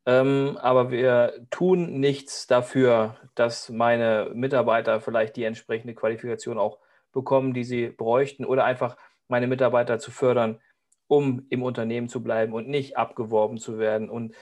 ähm, 0.08 0.58
aber 0.62 0.90
wir 0.90 1.46
tun 1.50 2.00
nichts 2.00 2.48
dafür, 2.48 3.18
dass 3.36 3.68
meine 3.68 4.32
Mitarbeiter 4.34 5.02
vielleicht 5.02 5.36
die 5.36 5.44
entsprechende 5.44 5.94
Qualifikation 5.94 6.58
auch 6.58 6.80
bekommen, 7.12 7.54
die 7.54 7.66
sie 7.66 7.90
bräuchten 7.90 8.46
oder 8.46 8.64
einfach 8.64 8.96
meine 9.28 9.48
Mitarbeiter 9.48 10.00
zu 10.00 10.12
fördern, 10.12 10.62
um 11.08 11.46
im 11.50 11.62
Unternehmen 11.62 12.08
zu 12.08 12.24
bleiben 12.24 12.54
und 12.54 12.70
nicht 12.70 12.96
abgeworben 12.96 13.58
zu 13.58 13.80
werden. 13.80 14.10
Und 14.10 14.34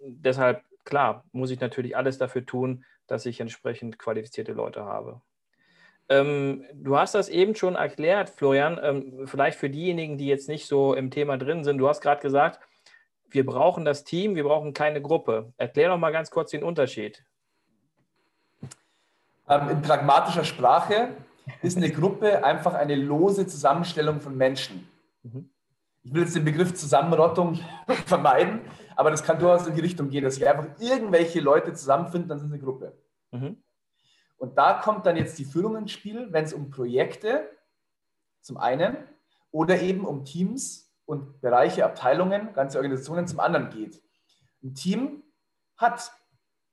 deshalb, 0.00 0.62
klar, 0.84 1.26
muss 1.32 1.50
ich 1.50 1.60
natürlich 1.60 1.94
alles 1.94 2.16
dafür 2.16 2.46
tun, 2.46 2.86
dass 3.06 3.26
ich 3.26 3.38
entsprechend 3.38 3.98
qualifizierte 3.98 4.52
Leute 4.52 4.86
habe. 4.86 5.20
Ähm, 6.08 6.64
du 6.72 6.96
hast 6.96 7.14
das 7.14 7.28
eben 7.28 7.54
schon 7.54 7.74
erklärt, 7.74 8.30
Florian, 8.30 8.80
ähm, 8.82 9.26
vielleicht 9.26 9.58
für 9.58 9.68
diejenigen, 9.68 10.16
die 10.16 10.26
jetzt 10.28 10.48
nicht 10.48 10.66
so 10.66 10.94
im 10.94 11.10
Thema 11.10 11.36
drin 11.36 11.64
sind. 11.64 11.76
Du 11.76 11.86
hast 11.86 12.00
gerade 12.00 12.22
gesagt, 12.22 12.60
wir 13.32 13.46
brauchen 13.46 13.84
das 13.84 14.04
Team, 14.04 14.34
wir 14.34 14.44
brauchen 14.44 14.72
keine 14.72 15.00
Gruppe. 15.00 15.52
Erklär 15.56 15.88
doch 15.88 15.98
mal 15.98 16.12
ganz 16.12 16.30
kurz 16.30 16.50
den 16.50 16.62
Unterschied. 16.62 17.24
Ähm, 19.48 19.68
in 19.70 19.82
pragmatischer 19.82 20.44
Sprache 20.44 21.16
ist 21.62 21.76
eine 21.76 21.90
Gruppe 21.90 22.44
einfach 22.44 22.74
eine 22.74 22.94
lose 22.94 23.46
Zusammenstellung 23.46 24.20
von 24.20 24.36
Menschen. 24.36 24.88
Mhm. 25.22 25.50
Ich 26.04 26.12
will 26.12 26.22
jetzt 26.22 26.34
den 26.34 26.44
Begriff 26.44 26.74
Zusammenrottung 26.74 27.60
vermeiden, 28.06 28.60
aber 28.96 29.10
das 29.10 29.22
kann 29.22 29.38
durchaus 29.38 29.66
in 29.66 29.74
die 29.74 29.80
Richtung 29.80 30.08
gehen, 30.08 30.24
dass 30.24 30.34
sich 30.34 30.46
einfach 30.46 30.66
irgendwelche 30.78 31.40
Leute 31.40 31.72
zusammenfinden, 31.72 32.28
dann 32.28 32.38
sind 32.38 32.48
es 32.48 32.54
eine 32.54 32.62
Gruppe. 32.62 32.96
Mhm. 33.30 33.62
Und 34.36 34.58
da 34.58 34.74
kommt 34.74 35.06
dann 35.06 35.16
jetzt 35.16 35.38
die 35.38 35.44
Führung 35.44 35.76
ins 35.76 35.92
Spiel, 35.92 36.32
wenn 36.32 36.44
es 36.44 36.52
um 36.52 36.70
Projekte 36.70 37.48
zum 38.40 38.56
einen 38.56 38.96
oder 39.52 39.80
eben 39.80 40.04
um 40.04 40.24
Teams 40.24 40.91
und 41.12 41.42
Bereiche, 41.42 41.84
Abteilungen, 41.84 42.54
ganze 42.54 42.78
Organisationen 42.78 43.26
zum 43.26 43.38
anderen 43.38 43.68
geht. 43.68 44.02
Ein 44.64 44.74
Team 44.74 45.22
hat 45.76 46.10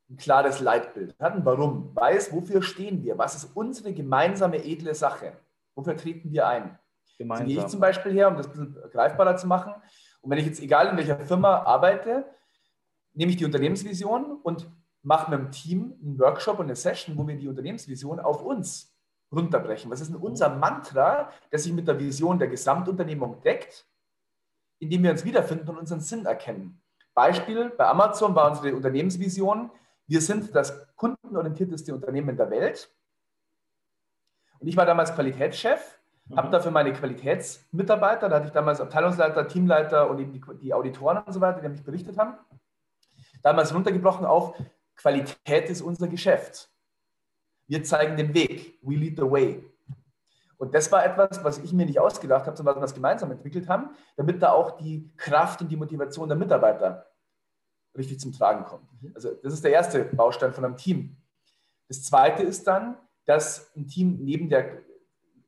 ein 0.10 0.16
klares 0.16 0.62
Leitbild, 0.62 1.14
hat 1.20 1.36
ein 1.36 1.44
Warum, 1.44 1.94
weiß, 1.94 2.32
wofür 2.32 2.62
stehen 2.62 3.04
wir, 3.04 3.18
was 3.18 3.36
ist 3.36 3.52
unsere 3.54 3.94
gemeinsame 3.94 4.64
edle 4.64 4.96
Sache, 4.96 5.34
wofür 5.76 5.98
treten 5.98 6.32
wir 6.32 6.48
ein. 6.48 6.80
Gemeinsam. 7.18 7.48
So 7.48 7.54
gehe 7.54 7.62
ich 7.62 7.68
zum 7.68 7.80
Beispiel 7.82 8.14
her, 8.14 8.30
um 8.30 8.38
das 8.38 8.48
ein 8.48 8.54
bisschen 8.54 8.92
greifbarer 8.92 9.36
zu 9.36 9.46
machen. 9.46 9.74
Und 10.22 10.32
wenn 10.32 10.38
ich 10.38 10.46
jetzt, 10.46 10.62
egal 10.62 10.88
in 10.88 10.96
welcher 10.96 11.20
Firma 11.26 11.64
arbeite, 11.64 12.26
nehme 13.14 13.32
ich 13.32 13.38
die 13.38 13.46
Unternehmensvision 13.46 14.40
und 14.42 14.72
machen 15.02 15.32
mit 15.32 15.40
dem 15.42 15.52
Team 15.52 16.00
einen 16.02 16.18
Workshop 16.18 16.60
und 16.60 16.68
eine 16.68 16.78
Session, 16.78 17.18
wo 17.18 17.28
wir 17.28 17.36
die 17.36 17.50
Unternehmensvision 17.50 18.22
auf 18.22 18.42
uns 18.42 18.96
runterbrechen. 19.34 19.92
Was 19.92 20.00
ist 20.00 20.12
denn 20.12 20.16
unser 20.16 20.48
Mantra, 20.56 21.30
das 21.52 21.64
sich 21.64 21.74
mit 21.74 21.90
der 21.90 22.00
Vision 22.00 22.40
der 22.40 22.48
Gesamtunternehmung 22.48 23.42
deckt, 23.42 23.86
indem 24.80 25.04
wir 25.04 25.12
uns 25.12 25.24
wiederfinden 25.24 25.70
und 25.70 25.78
unseren 25.78 26.02
Sinn 26.02 26.26
erkennen? 26.26 26.82
Beispiel, 27.14 27.70
bei 27.70 27.86
Amazon 27.88 28.34
war 28.36 28.50
unsere 28.50 28.76
Unternehmensvision, 28.76 29.70
wir 30.08 30.22
sind 30.22 30.56
das 30.56 30.88
kundenorientierteste 30.96 31.94
Unternehmen 31.94 32.36
der 32.36 32.50
Welt. 32.50 32.90
Und 34.60 34.68
ich 34.68 34.76
war 34.76 34.86
damals 34.86 35.14
Qualitätschef, 35.14 36.00
mhm. 36.26 36.38
habe 36.38 36.50
dafür 36.50 36.72
meine 36.72 36.94
Qualitätsmitarbeiter, 36.94 38.28
da 38.30 38.38
hatte 38.38 38.48
ich 38.48 38.52
damals 38.52 38.82
Abteilungsleiter, 38.82 39.48
Teamleiter 39.48 40.10
und 40.10 40.20
eben 40.20 40.34
die, 40.34 40.42
die 40.62 40.74
Auditoren 40.74 41.20
und 41.20 41.34
so 41.34 41.42
weiter, 41.42 41.62
die 41.62 41.70
mich 41.70 41.84
berichtet 41.84 42.18
haben, 42.18 42.34
damals 43.44 43.74
runtergebrochen 43.74 44.26
auf, 44.26 44.56
Qualität 44.96 45.70
ist 45.70 45.82
unser 45.82 46.08
Geschäft. 46.08 46.70
Wir 47.68 47.84
zeigen 47.84 48.18
den 48.18 48.34
Weg. 48.34 48.80
We 48.82 48.96
lead 48.96 49.18
the 49.18 49.30
way. 49.30 49.64
Und 50.60 50.76
das 50.76 50.92
war 50.92 51.06
etwas, 51.06 51.42
was 51.44 51.58
ich 51.60 51.72
mir 51.72 51.86
nicht 51.86 52.00
ausgedacht 52.00 52.46
habe, 52.46 52.58
sondern 52.58 52.82
was 52.82 52.92
wir 52.92 52.96
gemeinsam 52.96 53.32
entwickelt 53.32 53.70
haben, 53.70 53.92
damit 54.18 54.44
da 54.44 54.52
auch 54.52 54.72
die 54.72 55.10
Kraft 55.16 55.62
und 55.62 55.70
die 55.70 55.78
Motivation 55.78 56.28
der 56.28 56.38
Mitarbeiter 56.38 57.08
richtig 57.98 58.20
zum 58.20 58.34
Tragen 58.34 58.66
kommt. 58.66 58.90
Also 59.16 59.34
das 59.36 59.54
ist 59.54 59.64
der 59.64 59.72
erste 59.72 60.04
Baustein 60.04 60.54
von 60.54 60.66
einem 60.66 60.76
Team. 60.76 61.16
Das 61.88 62.04
zweite 62.04 62.44
ist 62.44 62.68
dann, 62.68 62.98
dass 63.26 63.74
ein 63.78 63.88
Team 63.88 64.18
neben 64.20 64.50
der 64.50 64.84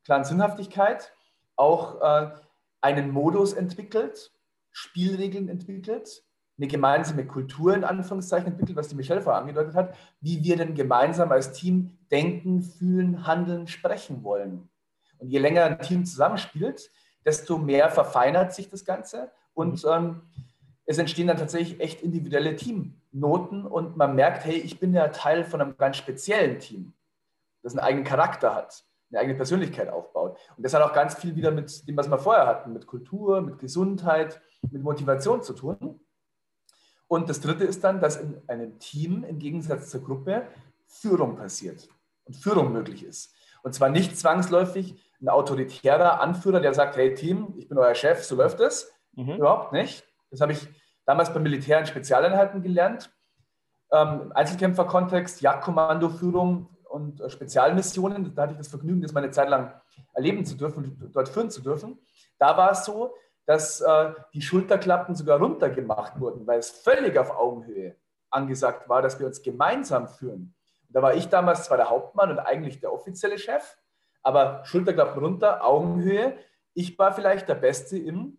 klaren 0.06 0.24
Sinnhaftigkeit 0.24 1.12
auch 1.58 2.02
äh, 2.02 2.32
einen 2.80 3.12
Modus 3.12 3.52
entwickelt, 3.52 4.32
Spielregeln 4.72 5.50
entwickelt, 5.50 6.24
eine 6.58 6.68
gemeinsame 6.68 7.28
Kultur 7.28 7.76
in 7.76 7.84
Anführungszeichen 7.84 8.48
entwickelt, 8.48 8.78
was 8.78 8.88
die 8.88 8.96
Michelle 8.96 9.22
vorher 9.22 9.42
angedeutet 9.42 9.76
hat, 9.76 9.94
wie 10.22 10.42
wir 10.42 10.56
denn 10.56 10.74
gemeinsam 10.74 11.34
als 11.34 11.52
Team 11.52 11.98
denken, 12.12 12.62
fühlen, 12.62 13.28
handeln, 13.28 13.68
sprechen 13.68 14.24
wollen. 14.24 14.71
Und 15.22 15.30
je 15.30 15.40
länger 15.40 15.64
ein 15.64 15.80
Team 15.80 16.06
zusammenspielt, 16.06 16.92
desto 17.24 17.58
mehr 17.58 17.90
verfeinert 17.90 18.54
sich 18.54 18.70
das 18.70 18.84
Ganze 18.84 19.32
und 19.54 19.84
mhm. 19.84 19.90
ähm, 19.92 20.22
es 20.86 20.98
entstehen 20.98 21.28
dann 21.28 21.38
tatsächlich 21.38 21.80
echt 21.80 22.02
individuelle 22.02 22.56
Teamnoten 22.56 23.66
und 23.66 23.96
man 23.96 24.16
merkt, 24.16 24.44
hey, 24.46 24.56
ich 24.56 24.80
bin 24.80 24.94
ja 24.94 25.08
Teil 25.10 25.46
von 25.46 25.62
einem 25.62 25.78
ganz 25.78 25.98
speziellen 25.98 26.60
Team, 26.60 26.94
das 27.62 27.74
einen 27.74 27.86
eigenen 27.86 28.04
Charakter 28.04 28.56
hat, 28.56 28.84
eine 29.10 29.20
eigene 29.20 29.36
Persönlichkeit 29.36 29.90
aufbaut. 29.90 30.38
Und 30.58 30.64
das 30.64 30.74
hat 30.74 30.82
auch 30.82 30.94
ganz 30.94 31.16
viel 31.16 31.36
wieder 31.36 31.52
mit 31.52 31.88
dem, 31.88 31.96
was 31.96 32.10
wir 32.10 32.18
vorher 32.18 32.48
hatten, 32.48 32.74
mit 32.74 32.88
Kultur, 32.88 33.42
mit 33.42 33.60
Gesundheit, 33.60 34.42
mit 34.70 34.82
Motivation 34.82 35.44
zu 35.44 35.54
tun. 35.54 36.02
Und 37.08 37.30
das 37.30 37.42
Dritte 37.42 37.64
ist 37.64 37.84
dann, 37.84 38.02
dass 38.02 38.18
in 38.18 38.42
einem 38.48 38.80
Team 38.80 39.24
im 39.24 39.38
Gegensatz 39.38 39.90
zur 39.90 40.04
Gruppe 40.04 40.48
Führung 40.88 41.38
passiert 41.38 41.88
und 42.26 42.36
Führung 42.36 42.74
möglich 42.74 43.04
ist. 43.04 43.34
Und 43.64 43.74
zwar 43.74 43.90
nicht 43.90 44.18
zwangsläufig 44.18 44.96
ein 45.22 45.30
autoritärer 45.30 46.20
Anführer, 46.20 46.60
der 46.60 46.74
sagt, 46.74 46.98
hey 46.98 47.14
Team, 47.14 47.54
ich 47.58 47.68
bin 47.68 47.78
euer 47.78 47.96
Chef, 47.96 48.24
so 48.24 48.36
läuft 48.36 48.60
es. 48.60 48.92
Mhm. 49.14 49.36
Überhaupt 49.36 49.72
nicht. 49.72 50.04
Das 50.32 50.42
habe 50.42 50.54
ich 50.54 50.68
damals 51.06 51.34
beim 51.34 51.44
Militär 51.44 51.80
in 51.80 51.86
Spezialeinheiten 51.86 52.64
gelernt. 52.64 53.12
Ähm, 53.92 54.32
Einzelkämpferkontext, 54.34 55.42
Jagdkommandoführung 55.42 56.70
und 56.86 57.22
äh, 57.22 57.30
Spezialmissionen. 57.30 58.34
Da 58.34 58.44
hatte 58.44 58.54
ich 58.54 58.58
das 58.58 58.70
Vergnügen, 58.70 59.02
das 59.02 59.14
meine 59.14 59.32
Zeit 59.32 59.50
lang 59.50 59.74
erleben 60.14 60.46
zu 60.46 60.56
dürfen 60.56 60.98
und 61.02 61.16
dort 61.16 61.30
führen 61.30 61.52
zu 61.52 61.62
dürfen. 61.62 62.00
Da 62.40 62.58
war 62.58 62.72
es 62.72 62.86
so, 62.86 63.14
dass 63.46 63.82
äh, 63.82 64.14
die 64.34 64.42
Schulterklappen 64.42 65.16
sogar 65.16 65.40
runtergemacht 65.40 66.20
wurden, 66.20 66.48
weil 66.48 66.60
es 66.60 66.70
völlig 66.70 67.18
auf 67.18 67.32
Augenhöhe 67.32 67.96
angesagt 68.30 68.88
war, 68.88 69.02
dass 69.02 69.20
wir 69.20 69.28
uns 69.28 69.42
gemeinsam 69.42 70.08
führen. 70.08 70.56
Und 70.88 70.96
da 70.96 71.02
war 71.02 71.14
ich 71.14 71.28
damals 71.28 71.66
zwar 71.66 71.78
der 71.78 71.90
Hauptmann 71.90 72.32
und 72.32 72.40
eigentlich 72.40 72.80
der 72.80 72.94
offizielle 72.94 73.38
Chef, 73.38 73.78
aber 74.24 74.64
Schulterklappen 74.66 75.24
runter, 75.24 75.66
Augenhöhe. 75.66 76.38
Ich 76.74 76.98
war 76.98 77.14
vielleicht 77.14 77.50
der 77.50 77.56
Beste 77.56 77.98
im 77.98 78.38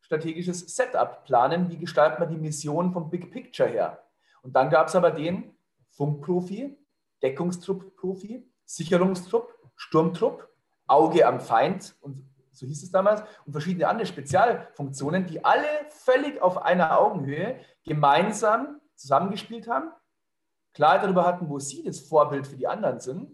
strategisches 0.00 0.60
Setup 0.74 1.24
planen. 1.24 1.70
Wie 1.70 1.78
gestaltet 1.78 2.18
man 2.18 2.30
die 2.30 2.36
Mission 2.36 2.92
vom 2.92 3.10
Big 3.10 3.30
Picture 3.30 3.68
her? 3.68 4.02
Und 4.42 4.56
dann 4.56 4.70
gab 4.70 4.88
es 4.88 4.96
aber 4.96 5.10
den 5.10 5.54
Funkprofi, 5.90 6.78
Deckungstrupp-Profi, 7.22 8.48
Sicherungstrupp, 8.64 9.52
Sturmtrupp, 9.76 10.48
Auge 10.86 11.26
am 11.26 11.40
Feind 11.40 11.94
und 12.00 12.24
so 12.58 12.66
hieß 12.66 12.82
es 12.82 12.90
damals, 12.90 13.22
und 13.46 13.52
verschiedene 13.52 13.86
andere 13.86 14.06
Spezialfunktionen, 14.06 15.26
die 15.26 15.44
alle 15.44 15.68
völlig 15.90 16.42
auf 16.42 16.60
einer 16.60 16.98
Augenhöhe 16.98 17.60
gemeinsam 17.84 18.80
zusammengespielt 18.96 19.68
haben, 19.68 19.92
klar 20.72 20.98
darüber 20.98 21.24
hatten, 21.24 21.48
wo 21.48 21.60
sie 21.60 21.84
das 21.84 22.00
Vorbild 22.00 22.48
für 22.48 22.56
die 22.56 22.66
anderen 22.66 22.98
sind, 22.98 23.30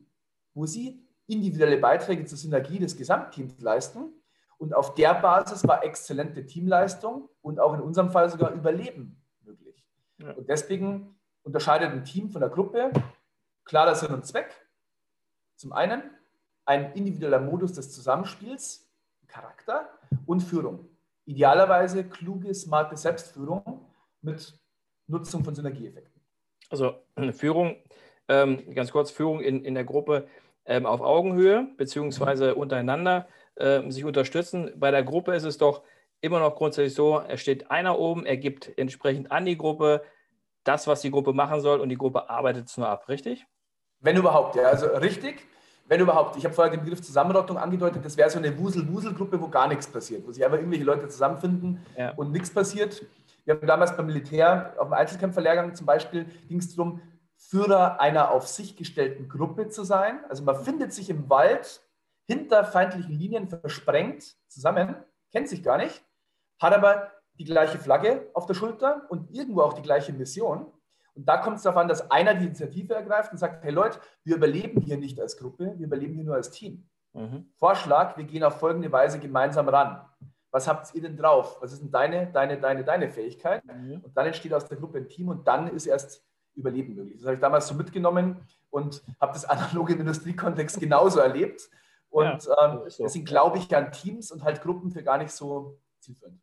wo 0.52 0.66
sie 0.66 1.03
individuelle 1.26 1.78
Beiträge 1.78 2.24
zur 2.24 2.38
Synergie 2.38 2.78
des 2.78 2.96
Gesamtteams 2.96 3.60
leisten. 3.60 4.12
Und 4.58 4.74
auf 4.74 4.94
der 4.94 5.14
Basis 5.14 5.66
war 5.66 5.84
exzellente 5.84 6.46
Teamleistung 6.46 7.28
und 7.42 7.60
auch 7.60 7.74
in 7.74 7.80
unserem 7.80 8.10
Fall 8.10 8.30
sogar 8.30 8.52
Überleben 8.52 9.22
möglich. 9.42 9.84
Ja. 10.18 10.32
Und 10.32 10.48
deswegen 10.48 11.18
unterscheidet 11.42 11.92
ein 11.92 12.04
Team 12.04 12.30
von 12.30 12.40
der 12.40 12.50
Gruppe 12.50 12.90
klarer 13.64 13.94
Sinn 13.94 14.12
und 14.12 14.24
Zweck. 14.26 14.54
Zum 15.56 15.72
einen 15.72 16.02
ein 16.64 16.92
individueller 16.94 17.40
Modus 17.40 17.72
des 17.72 17.92
Zusammenspiels, 17.92 18.90
Charakter 19.26 19.88
und 20.26 20.40
Führung. 20.40 20.88
Idealerweise 21.26 22.04
kluge, 22.04 22.54
smarte 22.54 22.96
Selbstführung 22.96 23.90
mit 24.22 24.58
Nutzung 25.06 25.44
von 25.44 25.54
Synergieeffekten. 25.54 26.22
Also 26.70 26.94
Führung, 27.32 27.76
ähm, 28.28 28.74
ganz 28.74 28.90
kurz, 28.90 29.10
Führung 29.10 29.40
in, 29.40 29.64
in 29.64 29.74
der 29.74 29.84
Gruppe 29.84 30.28
ähm, 30.66 30.86
auf 30.86 31.00
Augenhöhe 31.00 31.68
beziehungsweise 31.76 32.54
untereinander 32.54 33.26
äh, 33.56 33.88
sich 33.90 34.04
unterstützen. 34.04 34.72
Bei 34.76 34.90
der 34.90 35.02
Gruppe 35.02 35.34
ist 35.34 35.44
es 35.44 35.58
doch 35.58 35.82
immer 36.20 36.40
noch 36.40 36.56
grundsätzlich 36.56 36.94
so, 36.94 37.20
es 37.28 37.40
steht 37.40 37.70
einer 37.70 37.98
oben, 37.98 38.24
er 38.24 38.36
gibt 38.36 38.76
entsprechend 38.78 39.30
an 39.30 39.44
die 39.44 39.58
Gruppe 39.58 40.02
das, 40.64 40.86
was 40.86 41.02
die 41.02 41.10
Gruppe 41.10 41.32
machen 41.32 41.60
soll 41.60 41.80
und 41.80 41.90
die 41.90 41.98
Gruppe 41.98 42.30
arbeitet 42.30 42.68
es 42.68 42.76
nur 42.78 42.88
ab, 42.88 43.08
richtig? 43.08 43.46
Wenn 44.00 44.16
überhaupt, 44.16 44.56
ja, 44.56 44.64
also 44.64 44.86
richtig 44.86 45.46
wenn 45.86 46.00
überhaupt, 46.00 46.36
ich 46.36 46.44
habe 46.44 46.54
vorher 46.54 46.74
den 46.74 46.82
Begriff 46.82 47.02
Zusammenrottung 47.02 47.58
angedeutet, 47.58 48.04
das 48.04 48.16
wäre 48.16 48.30
so 48.30 48.38
eine 48.38 48.58
Wusel-Wusel-Gruppe, 48.58 49.40
wo 49.40 49.48
gar 49.48 49.68
nichts 49.68 49.86
passiert, 49.86 50.26
wo 50.26 50.32
sich 50.32 50.44
einfach 50.44 50.56
irgendwelche 50.56 50.84
Leute 50.84 51.08
zusammenfinden 51.08 51.84
ja. 51.96 52.12
und 52.16 52.32
nichts 52.32 52.50
passiert. 52.50 53.04
Wir 53.44 53.54
haben 53.54 53.66
damals 53.66 53.94
beim 53.94 54.06
Militär, 54.06 54.74
auf 54.78 54.88
dem 54.88 54.94
Einzelkämpferlehrgang 54.94 55.74
zum 55.74 55.84
Beispiel, 55.84 56.24
ging 56.48 56.58
es 56.58 56.74
darum, 56.74 57.02
Führer 57.48 58.00
einer 58.00 58.30
auf 58.30 58.46
sich 58.48 58.76
gestellten 58.76 59.28
Gruppe 59.28 59.68
zu 59.68 59.84
sein. 59.84 60.24
Also 60.28 60.44
man 60.44 60.56
findet 60.56 60.92
sich 60.92 61.10
im 61.10 61.28
Wald 61.28 61.82
hinter 62.26 62.64
feindlichen 62.64 63.12
Linien 63.12 63.48
versprengt 63.48 64.36
zusammen, 64.48 64.96
kennt 65.30 65.48
sich 65.48 65.62
gar 65.62 65.76
nicht, 65.76 66.02
hat 66.60 66.72
aber 66.72 67.12
die 67.34 67.44
gleiche 67.44 67.78
Flagge 67.78 68.30
auf 68.32 68.46
der 68.46 68.54
Schulter 68.54 69.06
und 69.10 69.30
irgendwo 69.30 69.62
auch 69.62 69.74
die 69.74 69.82
gleiche 69.82 70.12
Mission. 70.12 70.66
Und 71.14 71.28
da 71.28 71.36
kommt 71.36 71.58
es 71.58 71.62
darauf 71.62 71.78
an, 71.78 71.88
dass 71.88 72.10
einer 72.10 72.34
die 72.34 72.46
Initiative 72.46 72.94
ergreift 72.94 73.32
und 73.32 73.38
sagt, 73.38 73.62
hey 73.62 73.72
Leute, 73.72 74.00
wir 74.24 74.36
überleben 74.36 74.80
hier 74.80 74.96
nicht 74.96 75.20
als 75.20 75.36
Gruppe, 75.36 75.74
wir 75.76 75.86
überleben 75.86 76.14
hier 76.14 76.24
nur 76.24 76.34
als 76.34 76.50
Team. 76.50 76.88
Mhm. 77.12 77.52
Vorschlag, 77.56 78.16
wir 78.16 78.24
gehen 78.24 78.42
auf 78.42 78.58
folgende 78.58 78.90
Weise 78.90 79.18
gemeinsam 79.18 79.68
ran. 79.68 80.04
Was 80.50 80.66
habt 80.66 80.94
ihr 80.94 81.02
denn 81.02 81.16
drauf? 81.16 81.58
Was 81.60 81.72
ist 81.72 81.82
denn 81.82 81.90
deine, 81.90 82.30
deine, 82.32 82.58
deine, 82.58 82.84
deine 82.84 83.10
Fähigkeit? 83.10 83.64
Mhm. 83.64 84.00
Und 84.02 84.16
dann 84.16 84.26
entsteht 84.26 84.54
aus 84.54 84.66
der 84.66 84.78
Gruppe 84.78 84.98
ein 84.98 85.08
Team 85.08 85.28
und 85.28 85.46
dann 85.46 85.68
ist 85.68 85.86
erst 85.86 86.24
Überleben 86.56 86.94
möglich. 86.94 87.16
Das 87.16 87.26
habe 87.26 87.34
ich 87.34 87.40
damals 87.40 87.66
so 87.68 87.74
mitgenommen 87.74 88.36
und 88.70 89.02
habe 89.20 89.32
das 89.32 89.44
analog 89.44 89.90
im 89.90 90.00
Industriekontext 90.00 90.80
genauso 90.80 91.20
erlebt. 91.20 91.68
Und 92.10 92.44
ja, 92.44 92.72
ähm, 92.72 92.80
so. 92.88 93.02
deswegen 93.02 93.24
glaube 93.24 93.58
ich 93.58 93.74
an 93.74 93.90
Teams 93.90 94.30
und 94.30 94.44
halt 94.44 94.62
Gruppen 94.62 94.90
für 94.90 95.02
gar 95.02 95.18
nicht 95.18 95.32
so 95.32 95.78
zielführend. 96.00 96.40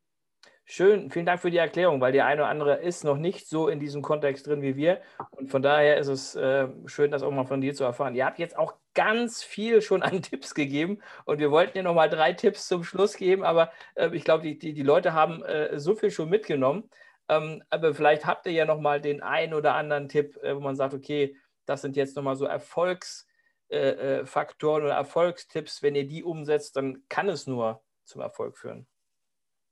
Schön, 0.74 1.12
vielen 1.12 1.26
Dank 1.26 1.42
für 1.42 1.52
die 1.52 1.58
Erklärung, 1.58 2.00
weil 2.00 2.14
der 2.14 2.26
eine 2.26 2.44
oder 2.44 2.50
andere 2.50 2.76
ist 2.76 3.04
noch 3.04 3.18
nicht 3.18 3.50
so 3.50 3.68
in 3.68 3.82
diesem 3.82 4.02
Kontext 4.02 4.48
drin 4.48 4.62
wie 4.62 4.78
wir. 4.78 5.02
Und 5.32 5.50
von 5.50 5.62
daher 5.62 5.98
ist 5.98 6.08
es 6.08 6.34
äh, 6.36 6.70
schön, 6.86 7.12
das 7.12 7.24
auch 7.24 7.32
mal 7.32 7.46
von 7.46 7.60
dir 7.60 7.74
zu 7.74 7.84
erfahren. 7.84 8.16
Ihr 8.16 8.26
habt 8.26 8.40
jetzt 8.40 8.58
auch 8.58 8.76
ganz 8.94 9.44
viel 9.44 9.82
schon 9.82 10.02
an 10.02 10.22
Tipps 10.22 10.56
gegeben 10.56 11.00
und 11.26 11.40
wir 11.40 11.52
wollten 11.52 11.74
dir 11.74 11.84
noch 11.84 11.94
mal 11.94 12.10
drei 12.10 12.32
Tipps 12.32 12.68
zum 12.70 12.86
Schluss 12.86 13.18
geben, 13.18 13.44
aber 13.44 13.70
äh, 13.96 14.16
ich 14.16 14.24
glaube, 14.24 14.44
die, 14.44 14.58
die, 14.58 14.74
die, 14.74 14.84
Leute 14.84 15.12
haben 15.12 15.44
äh, 15.44 15.78
so 15.78 15.94
viel 15.94 16.10
schon 16.10 16.30
mitgenommen. 16.30 16.90
Ähm, 17.32 17.64
aber 17.70 17.94
vielleicht 17.94 18.26
habt 18.26 18.46
ihr 18.46 18.52
ja 18.52 18.66
noch 18.66 18.82
mal 18.82 19.00
den 19.00 19.24
einen 19.24 19.54
oder 19.54 19.76
anderen 19.76 20.10
Tipp, 20.10 20.36
äh, 20.44 20.54
wo 20.54 20.60
man 20.60 20.76
sagt, 20.76 20.94
okay, 20.94 21.38
das 21.66 21.82
sind 21.82 21.96
jetzt 21.96 22.18
noch 22.18 22.24
mal 22.24 22.36
so 22.36 22.44
Erfolgsfaktoren 22.44 24.82
äh, 24.82 24.84
äh, 24.84 24.86
oder 24.86 24.96
Erfolgstipps. 24.96 25.82
Wenn 25.82 25.96
ihr 25.96 26.06
die 26.06 26.26
umsetzt, 26.26 26.76
dann 26.76 27.04
kann 27.08 27.30
es 27.30 27.48
nur 27.48 27.82
zum 28.04 28.20
Erfolg 28.20 28.58
führen. 28.58 28.86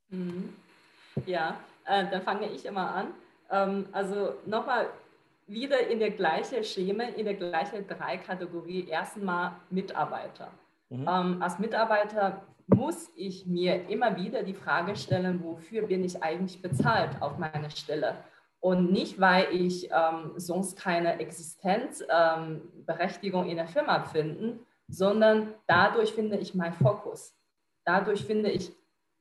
Mhm. 0.08 0.56
Ja, 1.26 1.60
äh, 1.86 2.06
dann 2.10 2.22
fange 2.22 2.50
ich 2.50 2.65
immer 2.65 2.95
an. 2.95 3.08
Ähm, 3.52 3.89
also 3.91 4.36
nochmal 4.45 4.88
wieder 5.48 5.86
in 5.86 6.00
der 6.00 6.12
gleichen 6.12 6.63
Schema, 6.63 7.04
in 7.04 7.26
der 7.26 7.34
gleichen 7.34 7.86
drei 7.86 8.19
Kategorie. 8.19 8.88
Erstmal 8.88 9.52
Mitarbeiter. 9.69 10.50
Mhm. 10.88 11.06
Ähm, 11.10 11.41
als 11.41 11.60
Mitarbeiter 11.60 12.41
muss 12.73 13.12
ich 13.15 13.45
mir 13.45 13.89
immer 13.89 14.15
wieder 14.15 14.43
die 14.43 14.53
Frage 14.53 14.95
stellen, 14.95 15.43
wofür 15.43 15.88
bin 15.88 16.03
ich 16.03 16.23
eigentlich 16.23 16.62
bezahlt 16.62 17.21
auf 17.21 17.38
meiner 17.38 17.69
Stelle? 17.69 18.15
Und 18.60 18.91
nicht, 18.91 19.19
weil 19.19 19.47
ich 19.51 19.89
ähm, 19.91 20.34
sonst 20.36 20.77
keine 20.77 21.19
Existenzberechtigung 21.19 23.45
ähm, 23.45 23.49
in 23.49 23.58
der 23.58 23.67
Firma 23.67 24.03
finde, 24.03 24.60
sondern 24.88 25.53
dadurch 25.67 26.12
finde 26.12 26.38
ich 26.38 26.55
meinen 26.55 26.73
Fokus. 26.73 27.36
Dadurch 27.86 28.25
finde 28.25 28.49
ich 28.49 28.71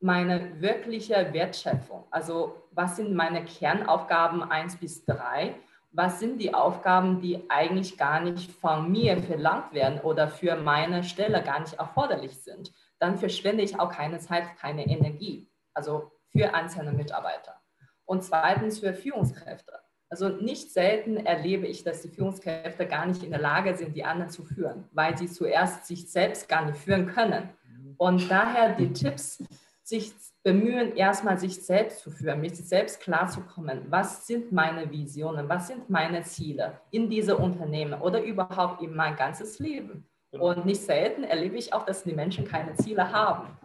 meine 0.01 0.61
wirkliche 0.61 1.33
Wertschöpfung. 1.33 2.05
Also 2.11 2.55
was 2.73 2.97
sind 2.97 3.15
meine 3.15 3.45
Kernaufgaben 3.45 4.43
1 4.43 4.77
bis 4.77 5.05
3? 5.05 5.55
Was 5.91 6.21
sind 6.21 6.41
die 6.41 6.53
Aufgaben, 6.53 7.21
die 7.21 7.49
eigentlich 7.49 7.97
gar 7.97 8.21
nicht 8.21 8.51
von 8.51 8.91
mir 8.91 9.23
verlangt 9.23 9.73
werden 9.73 10.01
oder 10.01 10.29
für 10.29 10.57
meine 10.57 11.03
Stelle 11.03 11.43
gar 11.43 11.61
nicht 11.61 11.75
erforderlich 11.75 12.39
sind? 12.39 12.73
Dann 12.99 13.19
verschwende 13.19 13.63
ich 13.63 13.79
auch 13.79 13.91
keine 13.91 14.19
Zeit, 14.19 14.57
keine 14.57 14.87
Energie. 14.87 15.51
Also 15.75 16.13
für 16.31 16.55
einzelne 16.55 16.93
Mitarbeiter. 16.93 17.61
Und 18.05 18.23
zweitens 18.23 18.81
für 18.81 18.95
Führungskräfte. 18.95 19.81
Also 20.11 20.29
nicht 20.29 20.73
selten 20.73 21.19
erlebe 21.19 21.67
ich, 21.67 21.85
dass 21.85 22.01
die 22.01 22.09
Führungskräfte 22.09 22.87
gar 22.87 23.07
nicht 23.07 23.23
in 23.23 23.31
der 23.31 23.41
Lage 23.41 23.77
sind, 23.77 23.95
die 23.95 24.05
anderen 24.05 24.31
zu 24.31 24.43
führen, 24.43 24.89
weil 24.93 25.19
sie 25.19 25.29
zuerst 25.29 25.87
sich 25.87 26.11
selbst 26.11 26.49
gar 26.49 26.65
nicht 26.65 26.79
führen 26.79 27.07
können. 27.07 27.51
Und 27.99 28.31
daher 28.31 28.75
die 28.75 28.93
Tipps, 28.93 29.43
sich 29.83 30.13
bemühen, 30.43 30.97
erstmal 30.97 31.39
sich 31.39 31.65
selbst 31.65 32.01
zu 32.01 32.11
führen, 32.11 32.41
mit 32.41 32.57
sich 32.57 32.69
selbst 32.69 33.01
klarzukommen, 33.01 33.87
was 33.89 34.27
sind 34.27 34.53
meine 34.53 34.91
Visionen, 34.91 35.49
was 35.49 35.69
sind 35.69 35.89
meine 35.91 36.23
Ziele 36.23 36.81
in 36.91 37.09
diese 37.09 37.37
Unternehmen 37.37 38.01
oder 38.01 38.23
überhaupt 38.23 38.83
in 38.83 38.95
mein 38.95 39.17
ganzes 39.17 39.59
Leben. 39.59 40.07
Genau. 40.31 40.51
Und 40.51 40.67
nicht 40.67 40.83
selten 40.83 41.25
erlebe 41.25 41.57
ich 41.57 41.73
auch, 41.73 41.85
dass 41.85 42.05
die 42.05 42.13
Menschen 42.13 42.47
keine 42.47 42.75
Ziele 42.75 43.13
haben. 43.13 43.57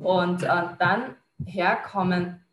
Und 0.00 0.42
äh, 0.42 0.62
dann 0.78 1.16
herkommen, 1.44 2.44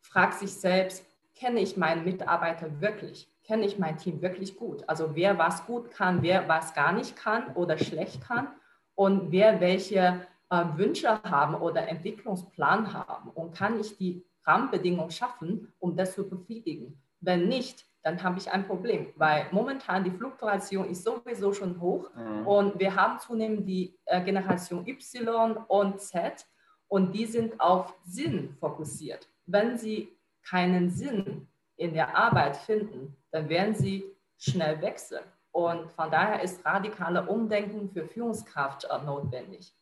fragt 0.00 0.34
sich 0.34 0.52
selbst, 0.52 1.04
kenne 1.34 1.60
ich 1.60 1.76
meinen 1.76 2.04
Mitarbeiter 2.04 2.80
wirklich? 2.80 3.28
Kenne 3.44 3.66
ich 3.66 3.78
mein 3.78 3.96
Team 3.96 4.22
wirklich 4.22 4.56
gut? 4.56 4.84
Also 4.88 5.16
wer 5.16 5.38
was 5.38 5.66
gut 5.66 5.90
kann, 5.90 6.22
wer 6.22 6.48
was 6.48 6.74
gar 6.74 6.92
nicht 6.92 7.16
kann 7.16 7.54
oder 7.54 7.78
schlecht 7.78 8.20
kann 8.20 8.48
und 8.94 9.32
wer 9.32 9.60
welche 9.60 10.26
äh, 10.50 10.64
Wünsche 10.76 11.20
haben 11.22 11.54
oder 11.54 11.88
Entwicklungsplan 11.88 12.92
haben 12.92 13.30
und 13.30 13.54
kann 13.56 13.80
ich 13.80 13.96
die 13.96 14.24
Rahmenbedingungen 14.44 15.10
schaffen, 15.10 15.72
um 15.78 15.96
das 15.96 16.14
zu 16.14 16.28
befriedigen. 16.28 17.00
Wenn 17.20 17.48
nicht, 17.48 17.86
dann 18.02 18.22
habe 18.22 18.38
ich 18.38 18.50
ein 18.50 18.66
Problem, 18.66 19.12
weil 19.16 19.46
momentan 19.50 20.04
die 20.04 20.10
Fluktuation 20.10 20.88
ist 20.88 21.04
sowieso 21.04 21.52
schon 21.52 21.80
hoch 21.80 22.08
mhm. 22.14 22.46
und 22.46 22.78
wir 22.78 22.94
haben 22.94 23.18
zunehmend 23.18 23.68
die 23.68 23.94
äh, 24.06 24.22
Generation 24.22 24.86
Y 24.86 25.56
und 25.68 26.00
Z 26.00 26.46
und 26.88 27.12
die 27.12 27.26
sind 27.26 27.60
auf 27.60 27.94
Sinn 28.04 28.56
fokussiert. 28.58 29.28
Wenn 29.46 29.76
sie 29.76 30.16
keinen 30.48 30.90
Sinn 30.90 31.48
in 31.76 31.94
der 31.94 32.16
Arbeit 32.16 32.56
finden, 32.56 33.16
dann 33.30 33.48
werden 33.48 33.74
sie 33.74 34.04
schnell 34.38 34.80
wechseln. 34.80 35.24
Und 35.52 35.90
von 35.92 36.10
daher 36.10 36.42
ist 36.42 36.64
radikale 36.64 37.26
Umdenken 37.26 37.90
für 37.90 38.06
Führungskraft 38.06 38.84
äh, 38.84 38.98
notwendig. 39.04 39.74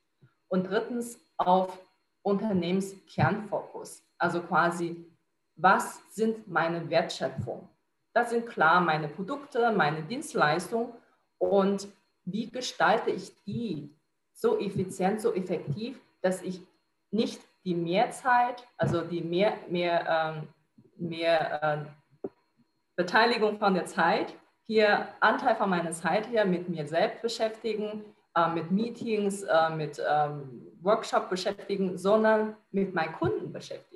Und 0.48 0.64
drittens 0.64 1.18
auf 1.37 1.78
Unternehmenskernfokus, 2.22 4.02
also 4.18 4.42
quasi, 4.42 5.07
was 5.57 6.00
sind 6.14 6.48
meine 6.48 6.88
Wertschöpfung? 6.88 7.68
Das 8.18 8.31
sind 8.31 8.46
klar 8.46 8.81
meine 8.81 9.07
Produkte, 9.07 9.70
meine 9.70 10.02
Dienstleistungen 10.02 10.92
und 11.38 11.87
wie 12.24 12.50
gestalte 12.50 13.11
ich 13.11 13.33
die 13.44 13.94
so 14.33 14.59
effizient, 14.59 15.20
so 15.20 15.33
effektiv, 15.33 16.00
dass 16.20 16.42
ich 16.42 16.61
nicht 17.12 17.40
die 17.64 17.76
Mehrzeit, 17.76 18.66
also 18.76 19.02
die 19.02 19.20
mehr, 19.20 19.52
mehr, 19.68 20.35
ähm, 20.37 20.48
mehr 20.96 21.62
äh, 21.62 22.28
Beteiligung 22.96 23.57
von 23.61 23.74
der 23.74 23.87
Zeit, 23.87 24.35
hier 24.66 25.07
Anteil 25.20 25.54
von 25.54 25.70
meiner 25.70 25.92
Zeit 25.92 26.28
her 26.28 26.44
mit 26.44 26.68
mir 26.68 26.88
selbst 26.88 27.22
beschäftigen, 27.22 28.04
äh, 28.35 28.48
mit 28.48 28.72
Meetings, 28.72 29.44
äh, 29.44 29.70
mit 29.70 30.02
ähm, 30.04 30.66
Workshop 30.83 31.31
beschäftigen, 31.31 31.96
sondern 31.96 32.57
mit 32.72 32.92
meinen 32.92 33.12
Kunden 33.12 33.52
beschäftigen 33.52 33.88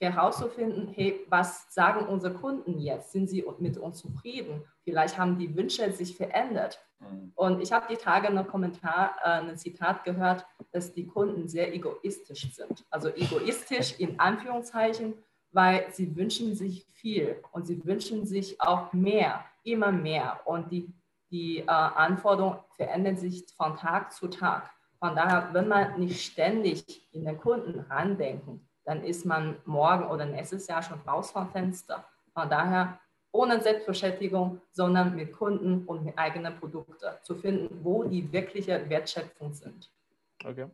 herauszufinden, 0.00 0.88
hey, 0.88 1.24
was 1.28 1.72
sagen 1.72 2.06
unsere 2.06 2.34
Kunden 2.34 2.78
jetzt? 2.78 3.12
Sind 3.12 3.28
sie 3.28 3.44
mit 3.58 3.76
uns 3.76 3.98
zufrieden? 3.98 4.64
Vielleicht 4.82 5.18
haben 5.18 5.38
die 5.38 5.54
Wünsche 5.56 5.90
sich 5.92 6.16
verändert. 6.16 6.80
Mhm. 7.00 7.32
Und 7.34 7.60
ich 7.60 7.72
habe 7.72 7.86
die 7.90 7.96
Tage 7.96 8.28
einen 8.28 8.46
Kommentar, 8.46 9.16
äh, 9.22 9.28
ein 9.28 9.56
Zitat 9.56 10.04
gehört, 10.04 10.46
dass 10.72 10.92
die 10.92 11.06
Kunden 11.06 11.48
sehr 11.48 11.74
egoistisch 11.74 12.54
sind. 12.54 12.84
Also 12.90 13.08
egoistisch 13.08 13.98
in 13.98 14.18
Anführungszeichen, 14.18 15.14
weil 15.52 15.86
sie 15.92 16.16
wünschen 16.16 16.54
sich 16.54 16.86
viel 16.92 17.36
und 17.52 17.66
sie 17.66 17.84
wünschen 17.84 18.26
sich 18.26 18.60
auch 18.60 18.92
mehr, 18.92 19.44
immer 19.62 19.92
mehr. 19.92 20.40
Und 20.44 20.72
die, 20.72 20.92
die 21.30 21.58
äh, 21.58 21.66
Anforderungen 21.66 22.58
verändern 22.76 23.16
sich 23.16 23.46
von 23.56 23.76
Tag 23.76 24.12
zu 24.12 24.28
Tag. 24.28 24.70
Von 24.98 25.14
daher, 25.14 25.50
wenn 25.52 25.68
man 25.68 26.00
nicht 26.00 26.32
ständig 26.32 27.06
in 27.12 27.24
den 27.24 27.38
Kunden 27.38 27.80
randenken, 27.80 28.66
dann 28.84 29.02
ist 29.04 29.24
man 29.24 29.56
morgen 29.64 30.06
oder 30.08 30.26
nächstes 30.26 30.66
Jahr 30.66 30.82
schon 30.82 31.00
raus 31.00 31.30
vom 31.30 31.50
Fenster. 31.50 32.04
Von 32.32 32.48
daher 32.48 32.98
ohne 33.32 33.60
Selbstbeschäftigung, 33.60 34.60
sondern 34.70 35.16
mit 35.16 35.32
Kunden 35.32 35.84
und 35.86 36.04
mit 36.04 36.16
eigenen 36.16 36.56
Produkten 36.56 36.94
zu 37.22 37.34
finden, 37.34 37.80
wo 37.82 38.04
die 38.04 38.32
wirkliche 38.32 38.88
Wertschöpfung 38.88 39.52
sind. 39.52 39.90
Okay. 40.44 40.66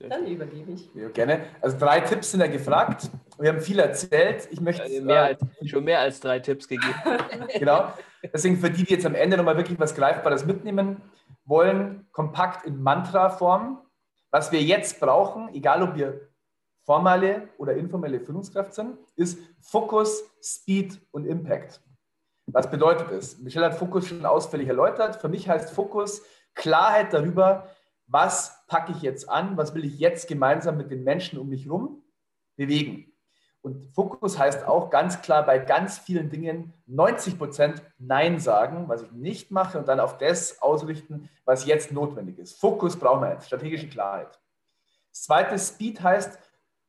Dann 0.00 0.26
übergebe 0.26 0.72
ich. 0.72 0.92
Ja, 0.94 1.08
gerne. 1.08 1.46
Also 1.60 1.78
drei 1.78 2.00
Tipps 2.00 2.32
sind 2.32 2.40
ja 2.40 2.48
gefragt. 2.48 3.10
Wir 3.38 3.50
haben 3.50 3.60
viel 3.60 3.78
erzählt. 3.78 4.48
Ich 4.50 4.60
möchte 4.60 4.86
ja, 4.88 5.00
mehr 5.02 5.22
als, 5.22 5.40
schon 5.64 5.84
mehr 5.84 6.00
als 6.00 6.20
drei 6.20 6.40
Tipps 6.40 6.66
gegeben. 6.66 6.94
genau. 7.58 7.92
Deswegen 8.32 8.56
für 8.58 8.70
die, 8.70 8.84
die 8.84 8.92
jetzt 8.92 9.06
am 9.06 9.14
Ende 9.14 9.36
nochmal 9.36 9.56
wirklich 9.56 9.78
was 9.78 9.94
Greifbares 9.94 10.44
mitnehmen 10.44 11.00
wollen, 11.44 12.06
kompakt 12.10 12.66
in 12.66 12.82
Mantra-Form. 12.82 13.80
Was 14.34 14.50
wir 14.50 14.60
jetzt 14.60 14.98
brauchen, 14.98 15.48
egal 15.54 15.80
ob 15.84 15.94
wir 15.94 16.28
formale 16.84 17.50
oder 17.56 17.74
informelle 17.74 18.18
Führungskraft 18.18 18.74
sind, 18.74 18.98
ist 19.14 19.38
Fokus, 19.60 20.24
Speed 20.42 21.00
und 21.12 21.24
Impact. 21.24 21.80
Was 22.46 22.68
bedeutet 22.68 23.12
das? 23.12 23.38
Michelle 23.38 23.66
hat 23.66 23.76
Fokus 23.76 24.08
schon 24.08 24.26
ausführlich 24.26 24.66
erläutert. 24.66 25.20
Für 25.20 25.28
mich 25.28 25.48
heißt 25.48 25.70
Fokus 25.70 26.20
Klarheit 26.54 27.12
darüber, 27.12 27.68
was 28.08 28.66
packe 28.66 28.90
ich 28.90 29.02
jetzt 29.02 29.28
an, 29.28 29.56
was 29.56 29.72
will 29.72 29.84
ich 29.84 30.00
jetzt 30.00 30.26
gemeinsam 30.26 30.78
mit 30.78 30.90
den 30.90 31.04
Menschen 31.04 31.38
um 31.38 31.48
mich 31.48 31.66
herum 31.66 32.02
bewegen. 32.56 33.13
Und 33.64 33.86
Fokus 33.94 34.38
heißt 34.38 34.68
auch 34.68 34.90
ganz 34.90 35.22
klar 35.22 35.42
bei 35.46 35.58
ganz 35.58 35.96
vielen 35.98 36.28
Dingen 36.28 36.74
90 36.84 37.38
Prozent 37.38 37.82
Nein 37.96 38.38
sagen, 38.38 38.90
was 38.90 39.00
ich 39.00 39.10
nicht 39.12 39.50
mache 39.50 39.78
und 39.78 39.88
dann 39.88 40.00
auf 40.00 40.18
das 40.18 40.60
ausrichten, 40.60 41.30
was 41.46 41.64
jetzt 41.64 41.90
notwendig 41.90 42.38
ist. 42.38 42.60
Fokus 42.60 42.98
brauchen 42.98 43.22
wir 43.22 43.32
jetzt, 43.32 43.46
strategische 43.46 43.88
Klarheit. 43.88 44.38
Das 45.10 45.22
zweite 45.22 45.58
Speed 45.58 46.02
heißt, 46.02 46.38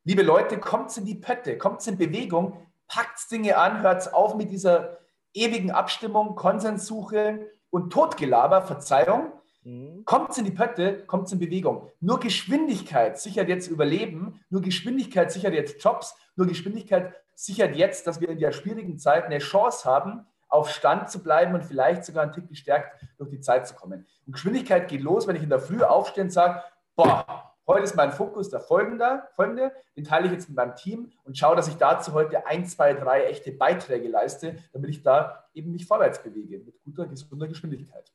liebe 0.04 0.22
Leute, 0.22 0.60
kommt 0.60 0.96
in 0.98 1.06
die 1.06 1.16
Pötte, 1.16 1.58
kommt 1.58 1.88
in 1.88 1.98
Bewegung, 1.98 2.58
packt 2.90 3.32
Dinge 3.32 3.58
an, 3.58 3.82
hört 3.82 4.14
auf 4.14 4.36
mit 4.36 4.52
dieser 4.52 4.98
ewigen 5.34 5.72
Abstimmung, 5.72 6.36
Konsenssuche 6.36 7.52
und 7.70 7.94
Totgelaber, 7.94 8.64
Verzeihung, 8.64 9.32
Mhm. 9.66 10.06
Kommt 10.06 10.38
in 10.38 10.46
die 10.46 10.52
Pötte, 10.52 11.06
kommt 11.08 11.32
in 11.32 11.40
Bewegung. 11.40 11.90
Nur 12.00 12.20
Geschwindigkeit 12.20 13.20
sichert 13.20 13.50
jetzt 13.50 13.68
Überleben, 13.68 14.40
nur 14.50 14.62
Geschwindigkeit 14.62 15.32
sichert 15.32 15.54
jetzt 15.54 15.84
Jobs, 15.84 16.16
nur 16.36 16.48
Geschwindigkeit 16.48 17.14
sichert 17.34 17.76
jetzt, 17.76 18.06
dass 18.08 18.22
wir 18.22 18.30
in 18.30 18.40
der 18.40 18.52
schwierigen 18.52 19.00
Zeit 19.00 19.26
eine 19.26 19.40
Chance 19.40 19.90
haben, 19.90 20.26
auf 20.48 20.70
Stand 20.70 21.10
zu 21.10 21.22
bleiben 21.22 21.56
und 21.56 21.66
vielleicht 21.66 22.06
sogar 22.06 22.24
einen 22.24 22.32
Tick 22.32 22.48
gestärkt 22.48 23.04
durch 23.18 23.32
die 23.32 23.42
Zeit 23.42 23.68
zu 23.68 23.74
kommen. 23.74 24.06
Und 24.26 24.34
Geschwindigkeit 24.34 24.88
geht 24.88 25.02
los, 25.02 25.28
wenn 25.28 25.36
ich 25.36 25.44
in 25.44 25.50
der 25.50 25.60
Früh 25.60 25.82
aufstehe 25.82 26.24
und 26.24 26.30
sage, 26.30 26.62
boah, 26.96 27.52
heute 27.68 27.84
ist 27.84 27.96
mein 27.96 28.12
Fokus 28.12 28.50
der 28.50 28.60
folgende, 28.60 29.24
folgende, 29.36 29.72
den 29.98 30.04
teile 30.04 30.28
ich 30.28 30.32
jetzt 30.32 30.48
mit 30.48 30.56
meinem 30.56 30.76
Team 30.76 31.12
und 31.24 31.38
schaue, 31.38 31.56
dass 31.56 31.68
ich 31.68 31.76
dazu 31.76 32.14
heute 32.14 32.46
ein, 32.46 32.68
zwei, 32.68 32.94
drei 32.94 33.26
echte 33.26 33.52
Beiträge 33.52 34.08
leiste, 34.08 34.58
damit 34.72 34.92
ich 34.92 35.02
da 35.02 35.44
eben 35.56 35.72
mich 35.72 35.88
vorwärts 35.88 36.22
bewege 36.22 36.60
mit 36.60 36.82
guter, 36.84 37.08
gesunder 37.08 37.48
Geschwindigkeit. 37.48 38.12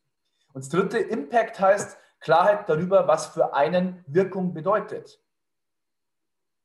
Und 0.52 0.64
das 0.64 0.68
dritte, 0.68 0.98
Impact 0.98 1.60
heißt 1.60 1.98
Klarheit 2.20 2.68
darüber, 2.68 3.08
was 3.08 3.26
für 3.26 3.54
einen 3.54 4.04
Wirkung 4.06 4.52
bedeutet. 4.52 5.20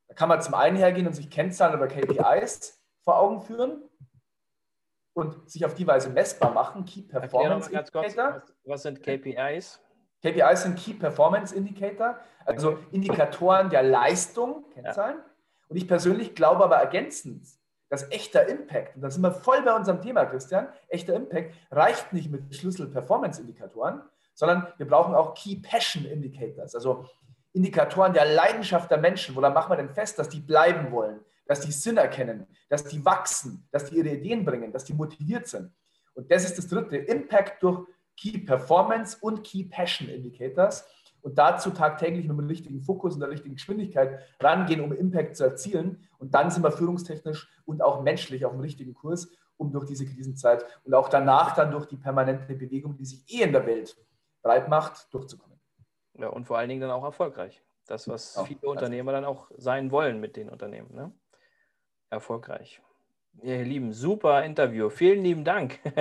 Da 0.08 0.14
kann 0.14 0.30
man 0.30 0.42
zum 0.42 0.54
einen 0.54 0.76
hergehen 0.76 1.08
und 1.08 1.14
sich 1.14 1.30
Kennzahlen 1.30 1.76
oder 1.76 1.88
KPIs 1.88 2.82
vor 3.02 3.20
Augen 3.20 3.42
führen 3.42 3.84
und 5.14 5.50
sich 5.50 5.66
auf 5.66 5.74
die 5.74 5.88
Weise 5.88 6.10
messbar 6.10 6.52
machen. 6.52 6.86
Key 6.86 7.02
Performance 7.02 7.72
Indicator. 7.72 8.44
Was 8.66 8.84
sind 8.84 9.02
KPIs? 9.02 9.80
KPIs 10.22 10.64
sind 10.64 10.78
Key 10.78 10.94
Performance 10.94 11.56
Indicator, 11.56 12.20
also 12.46 12.80
Indikatoren 12.92 13.70
der 13.70 13.84
Leistung, 13.84 14.66
Kennzahlen. 14.74 15.18
Ja. 15.18 15.26
Und 15.68 15.78
ich 15.78 15.88
persönlich 15.88 16.36
glaube 16.36 16.64
aber 16.64 16.78
ergänzend, 16.78 17.48
dass 17.90 18.12
echter 18.12 18.48
Impact, 18.48 18.96
und 18.96 19.02
da 19.02 19.10
sind 19.10 19.22
wir 19.22 19.32
voll 19.32 19.62
bei 19.62 19.76
unserem 19.76 20.02
Thema, 20.02 20.26
Christian, 20.26 20.68
echter 20.88 21.14
Impact 21.14 21.54
reicht 21.72 22.14
nicht 22.14 22.32
mit 22.32 22.56
Schlüssel-Performance-Indikatoren, 22.56 24.02
sondern 24.34 24.68
wir 24.78 24.88
brauchen 24.88 25.16
auch 25.16 25.34
Key 25.34 25.58
Passion 25.58 26.06
Indicators, 26.06 26.76
also 26.76 27.06
Indikatoren 27.54 28.14
der 28.14 28.26
Leidenschaft 28.26 28.92
der 28.92 28.98
Menschen. 28.98 29.36
Woran 29.36 29.54
machen 29.54 29.72
wir 29.72 29.78
denn 29.78 29.90
fest, 29.90 30.20
dass 30.20 30.28
die 30.28 30.42
bleiben 30.42 30.92
wollen, 30.92 31.22
dass 31.48 31.62
die 31.62 31.72
Sinn 31.72 31.98
erkennen, 31.98 32.48
dass 32.70 32.84
die 32.84 33.04
wachsen, 33.06 33.68
dass 33.72 33.86
die 33.86 33.98
ihre 33.98 34.10
Ideen 34.10 34.44
bringen, 34.44 34.74
dass 34.74 34.84
die 34.84 34.94
motiviert 34.94 35.48
sind? 35.48 35.72
Und 36.16 36.30
das 36.32 36.44
ist 36.44 36.58
das 36.58 36.68
dritte, 36.68 36.98
Impact 36.98 37.64
durch 37.64 37.88
Key 38.18 38.40
Performance 38.40 39.18
und 39.22 39.44
Key 39.44 39.64
Passion 39.64 40.10
Indicators 40.10 40.86
und 41.26 41.40
dazu 41.40 41.72
tagtäglich 41.72 42.28
mit 42.28 42.38
dem 42.38 42.46
richtigen 42.46 42.82
Fokus 42.82 43.16
und 43.16 43.20
der 43.20 43.32
richtigen 43.32 43.56
Geschwindigkeit 43.56 44.20
rangehen, 44.40 44.80
um 44.82 44.94
Impact 44.94 45.36
zu 45.36 45.44
erzielen. 45.44 46.08
Und 46.20 46.36
dann 46.36 46.52
sind 46.52 46.62
wir 46.62 46.72
führungstechnisch 46.72 47.50
und 47.66 47.82
auch 47.82 48.04
menschlich 48.04 48.46
auf 48.46 48.52
dem 48.52 48.62
richtigen 48.62 48.94
Kurs, 48.94 49.32
um 49.58 49.72
durch 49.72 49.86
diese 49.86 50.06
Krisenzeit 50.06 50.64
und 50.84 50.94
auch 50.94 51.10
danach 51.10 51.56
dann 51.56 51.72
durch 51.72 51.88
die 51.88 51.98
permanente 51.98 52.54
Bewegung, 52.54 52.96
die 52.96 53.06
sich 53.06 53.28
eh 53.28 53.42
in 53.42 53.54
der 53.54 53.66
Welt 53.66 53.98
breit 54.44 54.70
macht, 54.70 55.12
durchzukommen. 55.12 55.60
Ja, 56.14 56.28
und 56.28 56.46
vor 56.46 56.60
allen 56.60 56.70
Dingen 56.70 56.82
dann 56.82 56.92
auch 56.92 57.04
erfolgreich. 57.04 57.64
Das, 57.88 58.08
was 58.08 58.40
viele 58.46 58.70
Unternehmer 58.70 59.12
dann 59.12 59.26
auch 59.26 59.50
sein 59.58 59.90
wollen 59.90 60.20
mit 60.20 60.36
den 60.36 60.50
Unternehmen. 60.50 60.94
Ne? 60.94 61.12
Erfolgreich. 62.12 62.84
Ja, 63.42 63.56
ihr 63.56 63.64
Lieben, 63.64 63.94
super 63.94 64.44
Interview. 64.44 64.90
Vielen 64.90 65.24
lieben 65.24 65.44
Dank. 65.44 65.80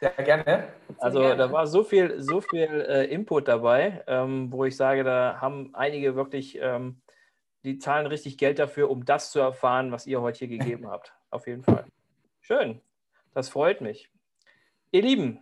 Sehr 0.00 0.10
gerne. 0.24 0.68
Also 0.98 1.18
Sehr 1.18 1.28
gerne. 1.28 1.42
da 1.48 1.52
war 1.52 1.66
so 1.66 1.82
viel, 1.82 2.20
so 2.20 2.40
viel 2.40 2.86
äh, 2.88 3.04
Input 3.06 3.48
dabei, 3.48 4.04
ähm, 4.06 4.52
wo 4.52 4.64
ich 4.64 4.76
sage, 4.76 5.02
da 5.02 5.38
haben 5.40 5.74
einige 5.74 6.14
wirklich, 6.14 6.58
ähm, 6.60 7.00
die 7.64 7.78
zahlen 7.78 8.06
richtig 8.06 8.38
Geld 8.38 8.58
dafür, 8.58 8.90
um 8.90 9.04
das 9.04 9.30
zu 9.30 9.40
erfahren, 9.40 9.92
was 9.92 10.06
ihr 10.06 10.20
heute 10.20 10.40
hier 10.46 10.58
gegeben 10.58 10.86
habt. 10.90 11.12
Auf 11.30 11.46
jeden 11.46 11.64
Fall. 11.64 11.84
Schön. 12.40 12.80
Das 13.34 13.48
freut 13.48 13.80
mich. 13.80 14.08
Ihr 14.92 15.02
Lieben, 15.02 15.40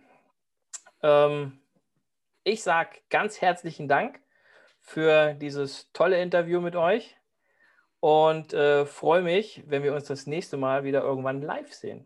ähm, 1.03 1.59
ich 2.43 2.63
sage 2.63 2.99
ganz 3.09 3.41
herzlichen 3.41 3.87
Dank 3.87 4.19
für 4.79 5.33
dieses 5.35 5.91
tolle 5.93 6.21
Interview 6.21 6.61
mit 6.61 6.75
euch 6.75 7.15
und 8.03 8.53
äh, 8.53 8.85
freue 8.85 9.21
mich, 9.21 9.63
wenn 9.65 9.81
wir 9.81 9.95
uns 9.95 10.07
das 10.07 10.27
nächste 10.27 10.57
Mal 10.57 10.83
wieder 10.83 11.01
irgendwann 11.03 11.41
live 11.41 11.71
sehen. 11.71 12.05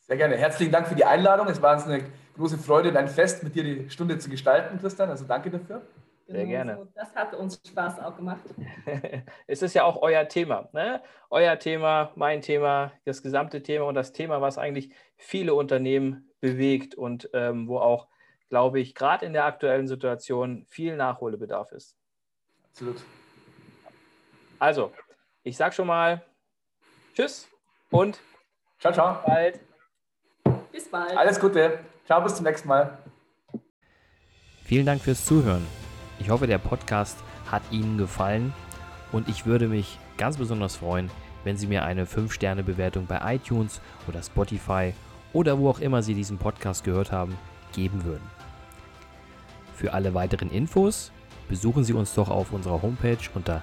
Sehr 0.00 0.16
gerne. 0.16 0.36
Herzlichen 0.36 0.72
Dank 0.72 0.88
für 0.88 0.96
die 0.96 1.04
Einladung. 1.04 1.46
Es 1.46 1.62
war 1.62 1.74
uns 1.74 1.86
eine 1.86 2.02
große 2.34 2.58
Freude 2.58 2.88
und 2.88 2.96
ein 2.96 3.06
Fest, 3.06 3.44
mit 3.44 3.54
dir 3.54 3.62
die 3.62 3.88
Stunde 3.90 4.18
zu 4.18 4.28
gestalten, 4.28 4.76
Christian. 4.80 5.10
Also 5.10 5.24
danke 5.24 5.52
dafür. 5.52 5.82
Sehr 6.26 6.38
genau 6.38 6.50
gerne. 6.50 6.76
So. 6.78 6.88
Das 6.96 7.14
hat 7.14 7.32
uns 7.32 7.60
Spaß 7.64 8.00
auch 8.00 8.16
gemacht. 8.16 8.40
es 9.46 9.62
ist 9.62 9.74
ja 9.74 9.84
auch 9.84 10.02
euer 10.02 10.26
Thema. 10.26 10.68
Ne? 10.72 11.00
Euer 11.30 11.60
Thema, 11.60 12.10
mein 12.16 12.42
Thema, 12.42 12.90
das 13.04 13.22
gesamte 13.22 13.62
Thema 13.62 13.84
und 13.84 13.94
das 13.94 14.12
Thema, 14.12 14.40
was 14.40 14.58
eigentlich 14.58 14.92
viele 15.16 15.54
Unternehmen 15.54 16.28
bewegt 16.40 16.96
und 16.96 17.30
ähm, 17.34 17.68
wo 17.68 17.78
auch, 17.78 18.08
glaube 18.48 18.80
ich, 18.80 18.96
gerade 18.96 19.24
in 19.26 19.32
der 19.32 19.44
aktuellen 19.44 19.86
Situation 19.86 20.64
viel 20.66 20.96
Nachholbedarf 20.96 21.70
ist. 21.70 21.96
Absolut. 22.64 22.96
Also, 24.58 24.92
ich 25.44 25.56
sage 25.58 25.74
schon 25.74 25.86
mal 25.86 26.24
Tschüss 27.14 27.46
und 27.90 28.18
ciao, 28.80 28.92
ciao. 28.92 29.14
Bis 29.14 29.26
bald. 29.26 29.60
Bis 30.72 30.90
bald. 30.90 31.16
Alles 31.16 31.38
Gute. 31.38 31.78
Ciao, 32.06 32.22
bis 32.22 32.34
zum 32.34 32.44
nächsten 32.44 32.66
Mal. 32.66 32.98
Vielen 34.64 34.86
Dank 34.86 35.02
fürs 35.02 35.24
Zuhören. 35.24 35.64
Ich 36.18 36.30
hoffe, 36.30 36.46
der 36.46 36.58
Podcast 36.58 37.18
hat 37.50 37.62
Ihnen 37.70 37.98
gefallen 37.98 38.52
und 39.12 39.28
ich 39.28 39.46
würde 39.46 39.68
mich 39.68 39.98
ganz 40.16 40.38
besonders 40.38 40.76
freuen, 40.76 41.10
wenn 41.44 41.56
Sie 41.56 41.66
mir 41.66 41.84
eine 41.84 42.06
5-Sterne-Bewertung 42.06 43.06
bei 43.06 43.34
iTunes 43.34 43.80
oder 44.08 44.22
Spotify 44.22 44.94
oder 45.34 45.58
wo 45.58 45.68
auch 45.68 45.80
immer 45.80 46.02
Sie 46.02 46.14
diesen 46.14 46.38
Podcast 46.38 46.84
gehört 46.84 47.12
haben, 47.12 47.36
geben 47.74 48.04
würden. 48.04 48.28
Für 49.74 49.92
alle 49.92 50.14
weiteren 50.14 50.50
Infos 50.50 51.12
besuchen 51.48 51.84
Sie 51.84 51.92
uns 51.92 52.14
doch 52.14 52.30
auf 52.30 52.52
unserer 52.52 52.80
Homepage 52.80 53.18
unter 53.34 53.62